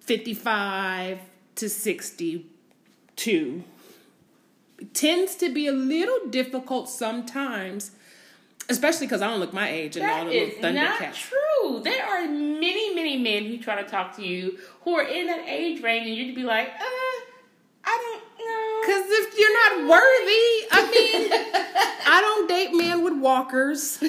fifty-five 0.00 1.18
to 1.56 1.68
sixty-two, 1.68 3.64
tends 4.94 5.34
to 5.36 5.50
be 5.52 5.66
a 5.66 5.72
little 5.72 6.18
difficult 6.30 6.88
sometimes, 6.88 7.90
especially 8.68 9.06
because 9.06 9.20
I 9.22 9.28
don't 9.30 9.38
look 9.40 9.52
my 9.52 9.68
age 9.68 9.96
and 9.96 10.08
all 10.08 10.24
That 10.24 10.30
the 10.30 10.36
is 10.36 10.54
little 10.56 10.72
not 10.72 10.98
Thundercats. 10.98 11.28
true. 11.28 11.80
There 11.82 12.04
are 12.04 12.26
many, 12.28 12.94
many 12.94 13.16
men 13.18 13.44
who 13.46 13.58
try 13.58 13.80
to 13.82 13.88
talk 13.88 14.16
to 14.16 14.22
you 14.26 14.58
who 14.82 14.94
are 14.96 15.04
in 15.04 15.26
that 15.28 15.46
age 15.48 15.80
range, 15.82 16.06
and 16.08 16.16
you'd 16.16 16.34
be 16.34 16.42
like, 16.42 16.68
uh, 16.68 17.20
I 17.84 17.98
don't 18.00 18.22
know. 18.46 18.80
Because 18.86 19.04
if 19.10 19.34
you're 19.38 19.54
not 19.54 19.76
worthy, 19.90 20.66
I 20.72 20.82
mean, 20.90 21.32
I 22.06 22.20
don't 22.20 22.48
date 22.48 22.72
men 22.74 23.02
with 23.02 23.14
walkers. 23.20 23.98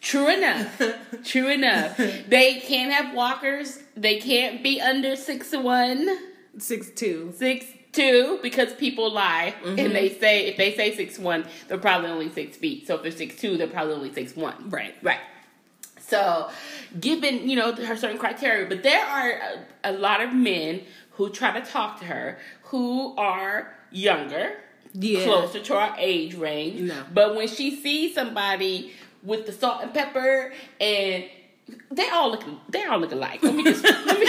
True 0.00 0.28
enough. 0.28 0.80
True 1.24 1.48
enough. 1.48 1.96
They 1.96 2.60
can't 2.60 2.92
have 2.92 3.14
walkers. 3.14 3.78
They 3.96 4.18
can't 4.20 4.62
be 4.62 4.80
under 4.80 5.16
six 5.16 5.50
one, 5.52 6.06
Six 6.58 6.90
two. 6.90 7.32
six 7.36 7.66
two, 7.92 8.38
because 8.42 8.72
people 8.74 9.12
lie 9.12 9.54
Mm-hmm. 9.62 9.78
and 9.78 9.94
they 9.94 10.08
say 10.18 10.46
if 10.46 10.56
they 10.56 10.74
say 10.74 10.94
six 10.96 11.18
one, 11.18 11.46
they're 11.68 11.78
probably 11.78 12.10
only 12.10 12.30
six 12.32 12.56
feet. 12.56 12.86
So 12.86 12.96
if 12.96 13.02
they're 13.02 13.10
six 13.12 13.36
two, 13.36 13.56
they're 13.56 13.66
probably 13.68 13.94
only 13.94 14.12
six 14.12 14.34
one. 14.36 14.68
Right. 14.70 14.94
Right. 15.02 15.20
So, 16.00 16.50
given 17.00 17.48
you 17.48 17.56
know 17.56 17.72
her 17.72 17.96
certain 17.96 18.18
criteria, 18.18 18.68
but 18.68 18.82
there 18.82 19.04
are 19.04 19.30
a, 19.84 19.90
a 19.90 19.92
lot 19.92 20.20
of 20.20 20.32
men 20.34 20.82
who 21.12 21.30
try 21.30 21.58
to 21.58 21.64
talk 21.64 21.98
to 22.00 22.04
her 22.06 22.38
who 22.64 23.14
are 23.16 23.72
younger, 23.90 24.58
Yeah. 24.92 25.24
closer 25.24 25.60
to 25.60 25.74
our 25.76 25.94
age 25.98 26.34
range. 26.34 26.80
No. 26.80 27.04
But 27.12 27.36
when 27.36 27.48
she 27.48 27.76
sees 27.76 28.14
somebody 28.14 28.92
with 29.22 29.46
the 29.46 29.52
salt 29.52 29.82
and 29.82 29.94
pepper, 29.94 30.52
and 30.80 31.24
they 31.90 32.08
all 32.10 32.30
look 32.32 32.44
they 32.68 32.84
all 32.84 32.98
look 32.98 33.12
alike. 33.12 33.42
Let 33.42 33.54
me 33.54 33.64
just 33.64 33.82
let 34.06 34.20
me 34.20 34.26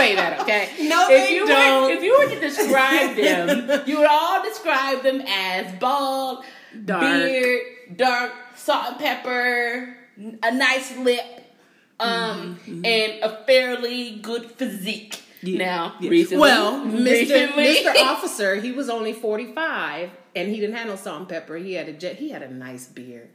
say 0.00 0.14
that, 0.16 0.40
okay? 0.40 0.68
No, 0.88 1.02
if 1.08 1.08
they 1.28 1.34
you 1.34 1.46
don't. 1.46 1.84
Were, 1.84 1.90
if 1.90 2.02
you 2.02 2.18
were 2.18 2.28
to 2.28 2.40
describe 2.40 3.16
them, 3.16 3.82
you 3.86 3.98
would 3.98 4.06
all 4.08 4.42
describe 4.42 5.02
them 5.02 5.20
as 5.26 5.78
bald, 5.78 6.44
Dark. 6.84 7.02
beard, 7.02 7.60
dark, 7.96 8.32
salt 8.56 8.86
and 8.92 8.98
pepper, 8.98 9.96
a 10.42 10.52
nice 10.54 10.96
lip, 10.98 11.24
um, 12.00 12.58
and 12.66 13.12
a 13.22 13.44
fairly 13.46 14.16
good 14.22 14.50
physique. 14.52 15.22
Now, 15.42 15.94
Yeah. 16.00 16.10
recently, 16.10 16.40
Well, 16.40 16.80
Mr. 16.84 17.48
Mr. 17.48 17.94
Officer, 18.02 18.56
he 18.56 18.72
was 18.72 18.90
only 18.90 19.12
45 19.14 20.10
and 20.36 20.48
he 20.50 20.60
didn't 20.60 20.76
have 20.76 20.86
no 20.86 20.96
salt 20.96 21.20
and 21.20 21.28
pepper. 21.28 21.56
He 21.56 21.72
had 21.74 21.88
a 21.88 21.92
jet, 21.94 22.16
he 22.16 22.28
had 22.30 22.42
a 22.42 22.52
nice 22.52 22.86
beard. 22.86 23.30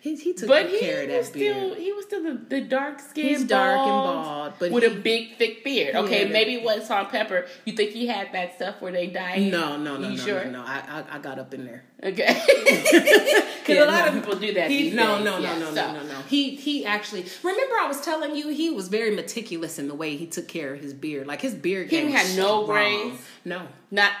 He, 0.00 0.14
he 0.16 0.32
took 0.32 0.48
But 0.48 0.64
good 0.68 0.70
he 0.72 0.80
care 0.80 1.02
of 1.02 1.08
that 1.08 1.18
was 1.18 1.26
still 1.28 1.68
beard. 1.70 1.78
he 1.78 1.92
was 1.92 2.04
still 2.04 2.22
the, 2.22 2.34
the 2.48 2.60
dark 2.60 3.00
skin, 3.00 3.26
He's 3.26 3.44
dark 3.44 3.78
and 3.80 3.90
bald, 3.90 4.52
but 4.58 4.70
with 4.70 4.84
he- 4.84 4.90
a 4.90 4.94
big 4.94 5.36
thick 5.38 5.64
beard. 5.64 5.96
Okay, 5.96 6.20
had 6.24 6.30
maybe 6.32 6.54
it 6.54 6.62
wasn't 6.62 6.86
salt 6.86 7.10
pepper. 7.10 7.46
You 7.64 7.72
think 7.72 7.90
he 7.90 8.06
had 8.06 8.32
that 8.32 8.54
stuff 8.54 8.80
where 8.80 8.92
they 8.92 9.08
died? 9.08 9.50
No, 9.50 9.76
no, 9.76 9.96
no, 9.96 10.08
You 10.08 10.16
no, 10.16 10.24
sure? 10.24 10.44
no, 10.44 10.50
no. 10.52 10.62
I, 10.64 10.82
I, 11.10 11.16
I 11.16 11.18
got 11.18 11.38
up 11.38 11.52
in 11.52 11.64
there. 11.64 11.82
Okay, 12.02 12.26
because 12.54 13.68
Yeah, 13.68 13.84
a 13.84 13.86
lot 13.86 14.00
no. 14.12 14.18
of 14.18 14.24
people 14.24 14.38
do 14.38 14.54
that. 14.54 14.70
He, 14.70 14.90
no, 14.90 15.18
no, 15.18 15.24
no, 15.24 15.38
Yeah, 15.40 15.58
no, 15.58 15.74
so. 15.74 15.92
no, 15.92 15.92
no, 15.94 16.02
no. 16.06 16.20
He 16.28 16.54
he 16.54 16.84
actually 16.86 17.24
remember 17.42 17.74
I 17.80 17.86
was 17.88 18.00
telling 18.00 18.36
you 18.36 18.48
he 18.48 18.70
was 18.70 18.88
very 18.88 19.14
meticulous 19.14 19.78
in 19.78 19.88
the 19.88 19.94
way 19.94 20.16
he 20.16 20.26
took 20.26 20.46
care 20.48 20.74
of 20.74 20.80
his 20.80 20.94
beard. 20.94 21.26
Like 21.26 21.40
his 21.40 21.54
beard. 21.54 21.90
He 21.90 22.00
didn't 22.08 22.36
no 22.36 22.64
grays? 22.66 23.14
No, 23.44 23.66
Not, 23.90 24.12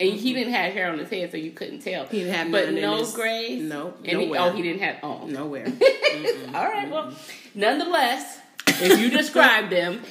and 0.00 0.10
he 0.10 0.30
mm-hmm. 0.30 0.38
didn't 0.38 0.52
have 0.54 0.72
hair 0.72 0.90
on 0.90 0.98
his 0.98 1.08
head, 1.08 1.30
so 1.30 1.36
you 1.36 1.52
couldn't 1.52 1.80
tell. 1.80 2.06
He 2.06 2.20
didn't 2.20 2.34
have 2.34 2.50
but 2.50 2.72
no 2.72 2.98
his- 2.98 3.12
grays. 3.12 3.62
no, 3.62 3.94
and 4.04 4.20
he, 4.20 4.26
nowhere. 4.26 4.40
oh, 4.40 4.50
he 4.50 4.62
didn't 4.62 4.82
have. 4.82 4.96
Oh, 5.02 5.26
nowhere. 5.26 5.66
All 6.54 6.64
right. 6.66 6.90
Well, 6.90 7.12
nonetheless, 7.54 8.38
if 8.66 8.98
you 9.00 9.10
describe 9.10 9.70
them, 9.70 10.02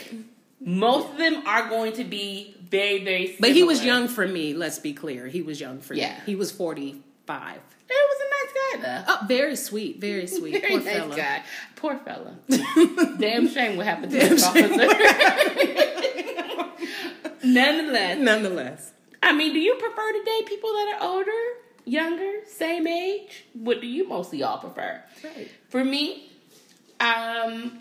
most 0.61 1.11
of 1.11 1.17
them 1.17 1.45
are 1.45 1.67
going 1.69 1.93
to 1.93 2.03
be 2.03 2.55
very, 2.69 3.03
very. 3.03 3.27
Similar. 3.27 3.39
But 3.41 3.51
he 3.51 3.63
was 3.63 3.83
young 3.83 4.07
for 4.07 4.27
me. 4.27 4.53
Let's 4.53 4.79
be 4.79 4.93
clear. 4.93 5.27
He 5.27 5.41
was 5.41 5.59
young 5.59 5.79
for 5.79 5.93
Yeah. 5.93 6.13
me. 6.15 6.21
He 6.25 6.35
was 6.35 6.51
forty 6.51 7.01
five. 7.25 7.59
He 7.87 7.93
was 7.93 8.17
a 8.21 8.29
nice 8.29 8.53
guy, 8.83 9.03
though. 9.05 9.13
Oh, 9.13 9.25
very 9.27 9.55
sweet, 9.55 9.99
very 9.99 10.25
sweet. 10.27 10.53
Very 10.61 10.73
Poor 10.77 10.83
nice 10.83 10.95
fella. 10.95 11.15
guy. 11.15 11.43
Poor 11.75 11.97
fella. 11.99 12.35
Damn 13.19 13.47
shame 13.49 13.77
what 13.77 13.85
happened 13.85 14.11
to 14.13 14.17
this 14.17 14.43
officer. 14.43 14.87
Nonetheless, 17.43 18.17
Nonetheless, 18.19 18.91
I 19.23 19.31
mean, 19.33 19.53
do 19.53 19.59
you 19.59 19.75
prefer 19.75 20.11
to 20.11 20.23
date 20.23 20.45
people 20.45 20.69
that 20.73 20.97
are 20.99 21.07
older, 21.07 21.31
younger, 21.85 22.31
same 22.47 22.85
age? 22.87 23.45
What 23.53 23.81
do 23.81 23.87
you 23.87 24.07
mostly 24.07 24.43
all 24.43 24.57
prefer? 24.59 25.01
right. 25.23 25.49
For 25.69 25.83
me, 25.83 26.29
um, 26.99 27.79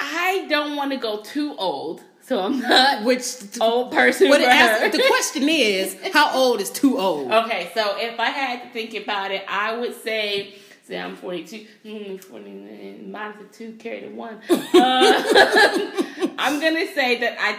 I 0.00 0.46
don't 0.48 0.76
want 0.76 0.92
to 0.92 0.96
go 0.96 1.20
too 1.22 1.54
old, 1.58 2.02
so 2.22 2.40
I'm 2.40 2.60
not 2.60 3.04
Which 3.04 3.24
old 3.60 3.92
person. 3.92 4.28
what 4.28 4.40
it 4.40 4.48
her. 4.48 4.88
the 4.90 5.02
question 5.08 5.48
is, 5.48 5.96
how 6.12 6.32
old 6.34 6.60
is 6.60 6.70
too 6.70 6.98
old? 6.98 7.30
Okay, 7.32 7.70
so 7.74 7.96
if 7.98 8.18
I 8.18 8.30
had 8.30 8.62
to 8.62 8.68
think 8.70 8.94
about 8.94 9.30
it, 9.30 9.44
I 9.48 9.76
would 9.76 9.94
say, 10.02 10.54
say 10.84 10.98
I'm 11.00 11.16
42, 11.16 11.66
mm, 11.84 12.22
49, 12.24 13.10
minus 13.10 13.38
the 13.38 13.44
two, 13.44 13.72
carry 13.74 14.00
the 14.08 14.14
one. 14.14 14.40
Uh, 14.74 16.30
I'm 16.38 16.60
gonna 16.60 16.86
say 16.94 17.18
that 17.20 17.36
I 17.40 17.56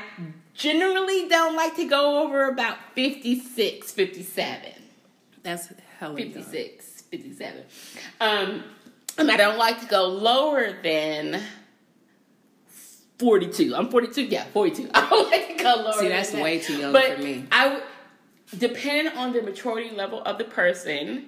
generally 0.55 1.27
don't 1.27 1.55
like 1.55 1.75
to 1.75 1.85
go 1.85 2.23
over 2.23 2.47
about 2.47 2.77
56, 2.95 3.91
57. 3.91 4.71
That's 5.43 5.71
hella 5.99 6.19
young. 6.19 6.33
56, 6.33 7.01
57. 7.03 7.63
Um, 8.19 8.63
and 9.17 9.31
I 9.31 9.37
don't 9.37 9.57
like 9.57 9.79
to 9.81 9.85
go 9.85 10.07
lower 10.07 10.73
than 10.81 11.41
42. 13.19 13.75
I'm 13.75 13.89
42, 13.89 14.23
yeah, 14.23 14.45
42. 14.45 14.89
I 14.93 15.09
don't 15.09 15.31
like 15.31 15.57
to 15.57 15.63
go 15.63 15.75
lower 15.75 15.93
See, 15.93 15.99
than 16.01 16.09
that's 16.09 16.31
that. 16.31 16.43
way 16.43 16.59
too 16.59 16.77
young 16.77 16.93
but 16.93 17.15
for 17.17 17.21
me. 17.21 17.45
I 17.51 17.73
would, 17.75 17.83
depending 18.57 19.13
on 19.17 19.33
the 19.33 19.41
maturity 19.41 19.91
level 19.95 20.21
of 20.23 20.37
the 20.37 20.43
person, 20.45 21.27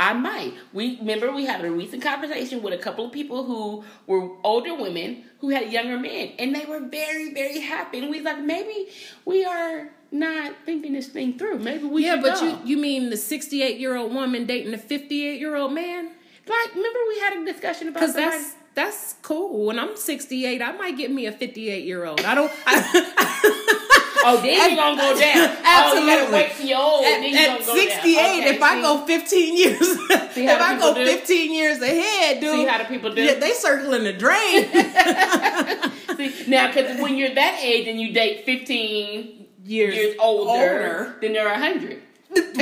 I 0.00 0.12
might. 0.12 0.54
We 0.72 0.98
remember 0.98 1.32
we 1.32 1.46
had 1.46 1.64
a 1.64 1.70
recent 1.70 2.02
conversation 2.02 2.62
with 2.62 2.74
a 2.74 2.78
couple 2.78 3.06
of 3.06 3.12
people 3.12 3.44
who 3.44 3.84
were 4.06 4.28
older 4.42 4.74
women 4.74 5.24
who 5.38 5.50
had 5.50 5.70
younger 5.72 5.98
men, 5.98 6.32
and 6.38 6.54
they 6.54 6.64
were 6.64 6.80
very, 6.80 7.32
very 7.32 7.60
happy. 7.60 7.98
And 8.00 8.10
we 8.10 8.20
like, 8.20 8.40
maybe 8.40 8.88
we 9.24 9.44
are 9.44 9.90
not 10.10 10.54
thinking 10.66 10.94
this 10.94 11.08
thing 11.08 11.38
through. 11.38 11.60
Maybe 11.60 11.84
we 11.84 12.04
Yeah, 12.04 12.14
should 12.14 12.22
but 12.22 12.40
go. 12.40 12.46
you 12.48 12.58
you 12.64 12.76
mean 12.76 13.10
the 13.10 13.16
sixty 13.16 13.62
eight 13.62 13.78
year 13.78 13.96
old 13.96 14.12
woman 14.12 14.46
dating 14.46 14.74
a 14.74 14.78
fifty 14.78 15.26
eight 15.26 15.38
year 15.40 15.54
old 15.56 15.72
man? 15.72 16.10
like 16.46 16.74
remember 16.74 16.98
we 17.08 17.18
had 17.20 17.32
a 17.38 17.44
discussion 17.52 17.88
about 17.88 18.00
Because 18.00 18.14
that's 18.14 18.54
that's 18.74 19.14
cool. 19.22 19.66
When 19.66 19.78
I'm 19.78 19.96
68, 19.96 20.60
I 20.60 20.72
might 20.72 20.96
get 20.96 21.08
me 21.12 21.26
a 21.26 21.32
58 21.32 21.84
year 21.84 22.04
old. 22.04 22.20
I 22.22 22.34
don't. 22.34 22.50
I, 22.66 23.80
Oh, 24.26 24.36
then 24.42 24.70
you're 24.70 24.76
gonna 24.76 24.96
go 24.96 25.20
down. 25.20 25.56
Absolutely. 25.64 26.12
Oh, 26.12 26.26
you 26.26 26.32
wait 26.32 26.52
till 26.56 26.66
you're 26.66 26.78
old. 26.78 27.04
At, 27.04 27.22
at 27.22 27.62
68. 27.62 28.16
Okay, 28.18 28.48
if 28.56 28.62
I 28.62 28.80
go 28.80 29.04
15 29.06 29.56
years, 29.56 29.80
if 29.80 30.32
See 30.34 30.48
I 30.48 30.78
go 30.78 30.94
do? 30.94 31.04
15 31.04 31.54
years 31.54 31.80
ahead, 31.80 32.40
dude, 32.40 32.52
See 32.52 32.66
how 32.66 32.78
the 32.78 32.84
people 32.84 33.14
do? 33.14 33.22
yeah, 33.22 33.34
they 33.34 33.52
circling 33.52 34.04
the 34.04 34.12
drain. 34.12 34.68
See, 36.16 36.50
now, 36.50 36.68
because 36.68 37.00
when 37.00 37.16
you're 37.16 37.34
that 37.34 37.58
age 37.62 37.88
and 37.88 38.00
you 38.00 38.12
date 38.12 38.44
15 38.44 39.46
Years 39.66 39.94
years 39.94 40.16
older, 40.20 40.50
older. 40.50 41.16
then 41.22 41.32
they're 41.32 41.48
100. 41.48 42.02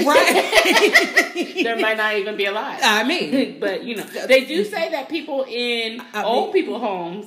right. 0.06 1.54
there 1.64 1.76
might 1.78 1.96
not 1.96 2.14
even 2.16 2.36
be 2.36 2.44
alive. 2.44 2.78
I 2.82 3.02
mean, 3.04 3.58
but 3.58 3.82
you 3.84 3.96
know, 3.96 4.04
they 4.04 4.44
do 4.44 4.64
say 4.64 4.90
that 4.90 5.08
people 5.08 5.44
in 5.48 6.00
I 6.12 6.22
old 6.22 6.52
mean- 6.54 6.64
people 6.64 6.78
homes 6.78 7.26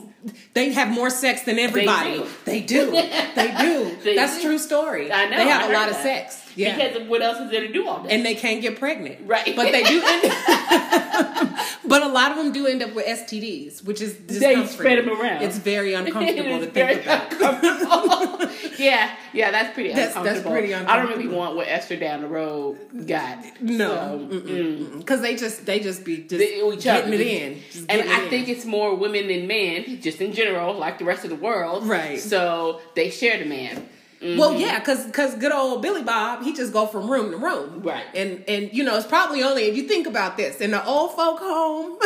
they 0.54 0.72
have 0.74 0.90
more 0.90 1.10
sex 1.10 1.44
than 1.44 1.60
everybody. 1.60 2.18
do. 2.18 2.28
They 2.46 2.62
do. 2.62 2.92
They 2.92 3.56
do. 3.60 3.98
They 4.04 4.16
That's 4.16 4.38
do. 4.38 4.44
true 4.44 4.58
story. 4.60 5.12
I 5.12 5.30
know, 5.30 5.38
They 5.38 5.48
have 5.48 5.70
I 5.70 5.74
a 5.74 5.74
lot 5.74 5.90
of 5.90 5.96
sex. 5.96 6.45
Yeah. 6.56 6.76
because 6.78 7.02
of 7.02 7.08
what 7.08 7.22
else 7.22 7.40
is 7.40 7.52
there 7.52 7.62
to 7.68 7.72
do 7.74 7.88
all 7.88 8.02
day? 8.04 8.10
and 8.16 8.26
they 8.26 8.36
can't 8.36 8.62
get 8.62 8.80
pregnant. 8.80 9.20
Right. 9.26 9.56
But 9.56 9.72
they 9.72 9.84
do 9.84 10.02
end 10.06 10.24
But 11.88 12.02
a 12.02 12.08
lot 12.08 12.32
of 12.32 12.38
them 12.38 12.52
do 12.52 12.66
end 12.66 12.82
up 12.82 12.94
with 12.96 13.06
STDs, 13.06 13.84
which 13.84 14.02
is 14.02 14.18
They 14.26 14.66
spread 14.66 15.00
'em 15.00 15.10
around. 15.10 15.44
It's 15.44 15.58
very 15.58 15.94
uncomfortable 16.02 16.60
to 16.60 16.66
think 16.68 17.04
about. 17.04 17.32
uncomfortable. 17.32 18.50
yeah, 18.80 19.12
yeah, 19.34 19.52
that's 19.52 19.74
pretty 19.74 19.90
That's- 19.90 20.14
that's 20.16 20.40
uncomfortable. 20.40 20.90
I 20.90 20.98
don't 20.98 21.10
really 21.10 21.28
want 21.28 21.56
what 21.56 21.68
Esther 21.68 21.96
down 21.96 22.22
the 22.22 22.28
road 22.28 22.78
got. 23.08 23.62
No, 23.62 24.28
So, 24.30 24.38
mm. 24.40 24.98
because 24.98 25.22
they 25.22 25.36
just 25.36 25.66
they 25.66 25.80
just 25.80 26.04
be 26.04 26.18
just 26.18 26.40
They- 26.40 26.56
each 26.56 26.88
other. 26.88 27.02
getting 27.10 27.14
it 27.14 27.22
in, 27.22 27.54
And 27.88 27.88
getting 27.88 28.12
I 28.12 28.24
it 28.26 28.30
think 28.30 28.50
it's 28.50 28.66
more 28.66 28.96
women 28.96 29.28
than 29.28 29.46
men, 29.48 30.02
just 30.02 30.20
in 30.22 30.34
general, 30.34 30.74
like 30.74 30.98
the 30.98 31.06
rest 31.06 31.24
of 31.24 31.30
the 31.30 31.36
world. 31.36 31.86
Right. 31.88 32.20
So 32.20 32.82
they 32.96 33.10
share 33.12 33.38
the 33.38 33.46
man. 33.46 33.88
Well, 34.26 34.52
mm-hmm. 34.52 34.62
yeah, 34.62 34.80
because 34.80 35.06
cause 35.12 35.36
good 35.36 35.52
old 35.52 35.82
Billy 35.82 36.02
Bob, 36.02 36.44
he 36.44 36.54
just 36.54 36.74
go 36.74 36.88
from 36.88 37.10
room 37.10 37.32
to 37.32 37.38
room, 37.38 37.82
Right. 37.82 38.06
And 38.16 38.44
and 38.48 38.74
you 38.74 38.84
know 38.84 38.98
it's 38.98 39.06
probably 39.06 39.44
only 39.44 39.64
if 39.64 39.76
you 39.76 39.84
think 39.84 40.08
about 40.08 40.36
this 40.36 40.62
in 40.62 40.72
the 40.72 40.84
old 40.86 41.16
folk 41.16 41.40
home, 41.40 42.00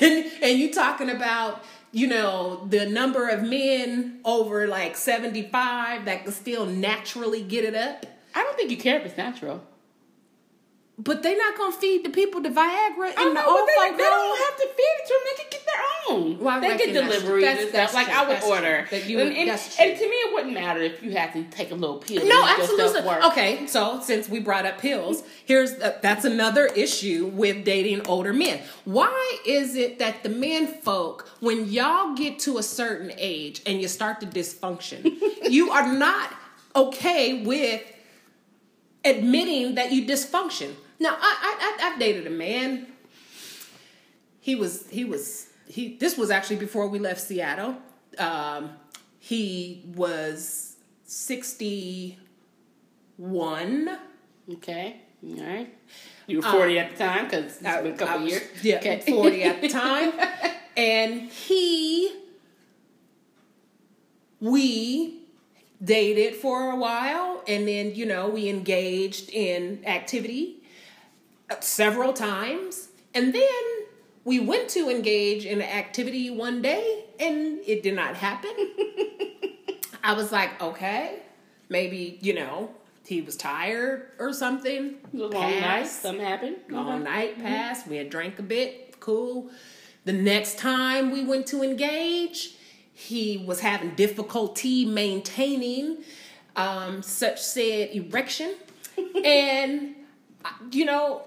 and, 0.00 0.32
and 0.42 0.58
you 0.58 0.72
talking 0.72 1.10
about 1.10 1.62
you 1.92 2.06
know 2.06 2.66
the 2.70 2.86
number 2.86 3.28
of 3.28 3.42
men 3.42 4.20
over 4.24 4.66
like 4.66 4.96
seventy 4.96 5.42
five 5.42 6.06
that 6.06 6.24
can 6.24 6.32
still 6.32 6.64
naturally 6.64 7.42
get 7.42 7.64
it 7.64 7.74
up. 7.74 8.06
I 8.34 8.42
don't 8.42 8.56
think 8.56 8.70
you 8.70 8.78
care 8.78 8.98
if 8.98 9.04
it's 9.04 9.16
natural. 9.16 9.62
But 10.96 11.24
they 11.24 11.36
not 11.36 11.58
gonna 11.58 11.72
feed 11.72 12.04
the 12.04 12.10
people 12.10 12.40
the 12.40 12.50
Viagra 12.50 13.10
in 13.10 13.18
I 13.18 13.24
the 13.24 13.32
know, 13.34 13.44
old 13.48 13.60
but 13.60 13.66
they, 13.66 13.74
folk 13.88 13.96
they 13.98 14.04
don't 14.04 14.38
have 14.38 14.56
to 14.58 14.62
feed 14.62 14.94
it 15.00 15.06
to 15.06 15.12
them. 15.12 15.22
They 15.24 15.42
can 15.42 15.50
get 15.50 15.66
their 15.66 15.82
own. 16.14 16.38
Well, 16.38 16.60
they 16.60 16.68
get 16.76 16.94
that's- 16.94 17.22
that's- 17.22 17.64
and 17.64 17.74
that's 17.74 17.90
stuff. 17.90 17.94
Like 17.94 18.06
true. 18.06 18.14
I 18.14 18.20
would 18.28 18.36
That's 18.36 18.46
order. 18.46 18.86
That 18.92 19.06
you 19.06 19.18
and, 19.18 19.28
would- 19.30 19.36
and, 19.38 19.50
that's 19.50 19.80
and 19.80 19.98
to 19.98 20.04
me, 20.08 20.14
it 20.14 20.32
wouldn't 20.34 20.54
matter 20.54 20.80
if 20.82 21.02
you 21.02 21.10
had 21.10 21.32
to 21.32 21.42
take 21.44 21.72
a 21.72 21.74
little 21.74 21.98
pill. 21.98 22.24
No, 22.24 22.46
absolutely. 22.46 23.10
Okay, 23.32 23.66
so 23.66 23.98
since 24.04 24.28
we 24.28 24.38
brought 24.38 24.66
up 24.66 24.78
pills, 24.78 25.24
here's 25.44 25.72
uh, 25.72 25.98
that's 26.00 26.24
another 26.24 26.66
issue 26.66 27.26
with 27.26 27.64
dating 27.64 28.06
older 28.06 28.32
men. 28.32 28.60
Why 28.84 29.38
is 29.44 29.74
it 29.74 29.98
that 29.98 30.22
the 30.22 30.28
men 30.28 30.68
folk, 30.68 31.28
when 31.40 31.68
y'all 31.70 32.14
get 32.14 32.38
to 32.40 32.58
a 32.58 32.62
certain 32.62 33.10
age 33.18 33.62
and 33.66 33.80
you 33.82 33.88
start 33.88 34.20
to 34.20 34.26
dysfunction, 34.28 35.18
you 35.50 35.72
are 35.72 35.92
not 35.92 36.32
okay 36.76 37.42
with 37.42 37.82
admitting 39.04 39.74
that 39.74 39.90
you 39.90 40.04
dysfunction? 40.06 40.74
Now, 41.00 41.16
I, 41.20 41.20
I, 41.20 41.76
I 41.82 41.90
I've 41.92 41.98
dated 41.98 42.26
a 42.26 42.30
man. 42.30 42.86
He 44.40 44.54
was 44.54 44.88
he 44.90 45.04
was 45.04 45.48
he. 45.66 45.96
This 45.96 46.16
was 46.16 46.30
actually 46.30 46.56
before 46.56 46.86
we 46.88 46.98
left 46.98 47.20
Seattle. 47.20 47.76
Um, 48.18 48.70
he 49.18 49.82
was 49.94 50.76
sixty 51.04 52.18
one. 53.16 53.98
Okay. 54.52 54.96
All 55.26 55.42
right. 55.44 55.74
You 56.26 56.38
were 56.38 56.42
40 56.42 56.78
at 56.78 56.90
the 56.92 56.96
time 56.96 57.24
because 57.24 57.44
it's 57.44 57.58
been 57.58 57.86
a 57.86 57.96
couple 57.96 58.08
I 58.08 58.16
was- 58.22 58.30
years. 58.30 58.42
Yeah, 58.62 58.76
Okay. 58.76 59.00
40 59.06 59.42
at 59.42 59.60
the 59.62 59.68
time. 59.68 60.12
and 60.76 61.22
he, 61.30 62.10
we 64.40 65.22
dated 65.82 66.34
for 66.36 66.70
a 66.70 66.76
while 66.76 67.42
and 67.46 67.66
then, 67.68 67.94
you 67.94 68.06
know, 68.06 68.28
we 68.28 68.48
engaged 68.48 69.30
in 69.30 69.82
activity 69.86 70.62
several 71.60 72.12
times. 72.12 72.88
And 73.14 73.34
then 73.34 73.62
we 74.24 74.40
went 74.40 74.68
to 74.70 74.88
engage 74.90 75.44
in 75.44 75.62
activity 75.62 76.30
one 76.30 76.62
day 76.62 77.04
and 77.20 77.58
it 77.66 77.82
did 77.82 77.94
not 77.94 78.16
happen. 78.16 78.50
I 80.02 80.14
was 80.14 80.32
like, 80.32 80.60
okay, 80.62 81.20
maybe, 81.68 82.18
you 82.20 82.34
know, 82.34 82.70
he 83.06 83.20
was 83.22 83.36
tired 83.36 84.08
or 84.18 84.32
something. 84.32 84.96
It 85.12 85.12
was 85.12 85.22
a 85.22 85.26
long 85.34 85.60
night. 85.60 85.86
Something 85.86 86.24
happened. 86.24 86.56
All 86.74 86.92
Okay. 86.92 87.02
night 87.04 87.38
passed. 87.38 87.86
We 87.86 87.96
had 87.96 88.10
drank 88.10 88.38
a 88.38 88.42
bit. 88.42 88.98
Cool. 89.00 89.50
The 90.04 90.12
next 90.12 90.58
time 90.58 91.10
we 91.10 91.24
went 91.24 91.46
to 91.48 91.62
engage, 91.62 92.56
he 92.92 93.44
was 93.46 93.60
having 93.60 93.94
difficulty 93.94 94.84
maintaining 94.84 95.98
um, 96.56 97.02
such 97.02 97.42
said 97.42 97.90
erection. 97.92 98.54
and, 99.24 99.94
you 100.70 100.84
know, 100.84 101.22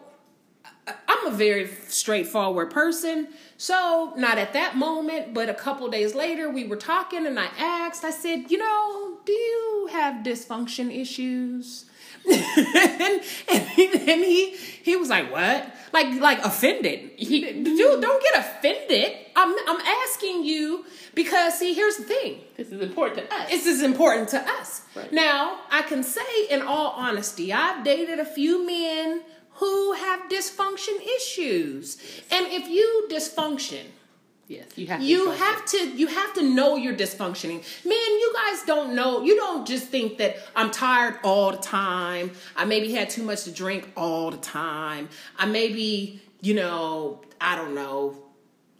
I'm 1.17 1.33
a 1.33 1.35
very 1.35 1.67
straightforward 1.87 2.71
person. 2.71 3.29
So, 3.57 4.13
not 4.15 4.37
at 4.37 4.53
that 4.53 4.75
moment, 4.75 5.33
but 5.33 5.49
a 5.49 5.53
couple 5.53 5.89
days 5.89 6.13
later, 6.13 6.49
we 6.49 6.65
were 6.65 6.75
talking 6.75 7.25
and 7.25 7.39
I 7.39 7.47
asked, 7.57 8.03
I 8.03 8.11
said, 8.11 8.51
you 8.51 8.57
know, 8.57 9.17
do 9.25 9.31
you 9.31 9.89
have 9.91 10.23
dysfunction 10.23 10.95
issues? 10.95 11.85
and, 12.29 13.21
and, 13.49 13.67
he, 13.69 13.85
and 13.93 14.21
he 14.23 14.55
he 14.83 14.95
was 14.97 15.07
like, 15.07 15.31
"What?" 15.31 15.73
Like 15.93 16.19
like 16.19 16.43
offended. 16.43 17.11
He, 17.15 17.63
dude, 17.63 18.01
don't 18.01 18.21
get 18.21 18.39
offended. 18.39 19.13
I'm 19.35 19.55
I'm 19.67 19.79
asking 19.79 20.43
you 20.43 20.85
because 21.15 21.57
see, 21.57 21.73
here's 21.73 21.95
the 21.95 22.03
thing. 22.03 22.41
This 22.57 22.69
is 22.69 22.81
important 22.81 23.29
to 23.29 23.35
us. 23.35 23.49
This 23.49 23.65
is 23.65 23.81
important 23.81 24.29
to 24.29 24.41
us. 24.41 24.81
Right. 24.93 25.11
Now, 25.13 25.59
I 25.71 25.83
can 25.83 26.03
say 26.03 26.47
in 26.49 26.61
all 26.61 26.91
honesty, 26.91 27.53
I've 27.53 27.85
dated 27.85 28.19
a 28.19 28.25
few 28.25 28.65
men 28.65 29.21
who 29.57 29.93
have 29.93 30.29
dysfunction 30.29 30.97
issues. 31.17 31.97
And 32.31 32.47
if 32.47 32.67
you 32.67 33.07
dysfunction, 33.11 33.85
yes, 34.47 34.65
you 34.77 34.87
have 34.87 34.99
to. 34.99 35.05
you 35.05 35.31
have 35.31 35.65
to 35.65 35.91
you 35.91 36.07
have 36.07 36.33
to 36.35 36.43
know 36.43 36.75
you're 36.75 36.95
dysfunctioning. 36.95 37.63
Man, 37.85 38.11
you 38.21 38.33
guys 38.35 38.63
don't 38.65 38.95
know. 38.95 39.23
You 39.23 39.35
don't 39.35 39.67
just 39.67 39.87
think 39.87 40.17
that 40.19 40.37
I'm 40.55 40.71
tired 40.71 41.19
all 41.23 41.51
the 41.51 41.57
time. 41.57 42.31
I 42.55 42.65
maybe 42.65 42.91
had 42.91 43.09
too 43.09 43.23
much 43.23 43.43
to 43.45 43.51
drink 43.51 43.89
all 43.95 44.31
the 44.31 44.37
time. 44.37 45.09
I 45.37 45.45
maybe, 45.45 46.21
you 46.41 46.53
know, 46.53 47.21
I 47.41 47.55
don't 47.55 47.73
know, 47.75 48.15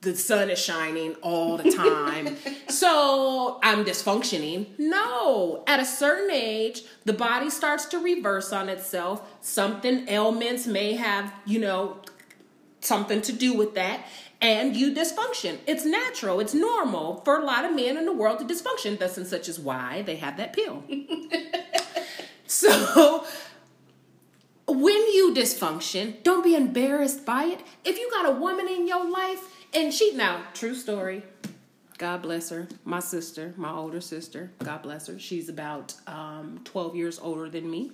the 0.01 0.15
sun 0.15 0.49
is 0.49 0.59
shining 0.59 1.15
all 1.15 1.57
the 1.57 1.71
time. 1.71 2.37
so 2.69 3.59
I'm 3.63 3.83
dysfunctioning. 3.83 4.67
No. 4.77 5.63
At 5.67 5.79
a 5.79 5.85
certain 5.85 6.29
age, 6.31 6.83
the 7.05 7.13
body 7.13 7.49
starts 7.49 7.85
to 7.87 7.99
reverse 7.99 8.53
on 8.53 8.69
itself. 8.69 9.27
Something 9.41 10.07
ailments 10.07 10.67
may 10.67 10.93
have, 10.93 11.33
you 11.45 11.59
know, 11.59 11.97
something 12.81 13.21
to 13.23 13.33
do 13.33 13.53
with 13.53 13.73
that. 13.75 14.05
And 14.39 14.75
you 14.75 14.93
dysfunction. 14.93 15.57
It's 15.65 15.83
natural. 15.83 16.39
It's 16.39 16.53
normal 16.53 17.21
for 17.21 17.39
a 17.39 17.43
lot 17.43 17.65
of 17.65 17.75
men 17.75 17.97
in 17.97 18.05
the 18.05 18.13
world 18.13 18.37
to 18.39 18.45
dysfunction. 18.45 18.99
Thus 18.99 19.17
and 19.17 19.25
such 19.25 19.49
is 19.49 19.59
why 19.59 20.03
they 20.03 20.17
have 20.17 20.37
that 20.37 20.53
pill. 20.53 20.83
so 22.45 23.25
when 24.67 24.95
you 25.13 25.33
dysfunction, 25.35 26.21
don't 26.21 26.43
be 26.43 26.53
embarrassed 26.53 27.25
by 27.25 27.45
it. 27.45 27.61
If 27.83 27.97
you 27.97 28.11
got 28.11 28.29
a 28.29 28.31
woman 28.31 28.67
in 28.67 28.87
your 28.87 29.09
life 29.09 29.56
and 29.73 29.93
she 29.93 30.13
now, 30.15 30.43
true 30.53 30.75
story. 30.75 31.23
God 31.97 32.21
bless 32.21 32.49
her. 32.49 32.67
My 32.85 32.99
sister, 32.99 33.53
my 33.57 33.71
older 33.71 34.01
sister, 34.01 34.51
God 34.59 34.83
bless 34.83 35.07
her. 35.07 35.17
She's 35.17 35.49
about 35.49 35.95
um, 36.05 36.61
12 36.63 36.95
years 36.95 37.19
older 37.19 37.49
than 37.49 37.69
me. 37.69 37.91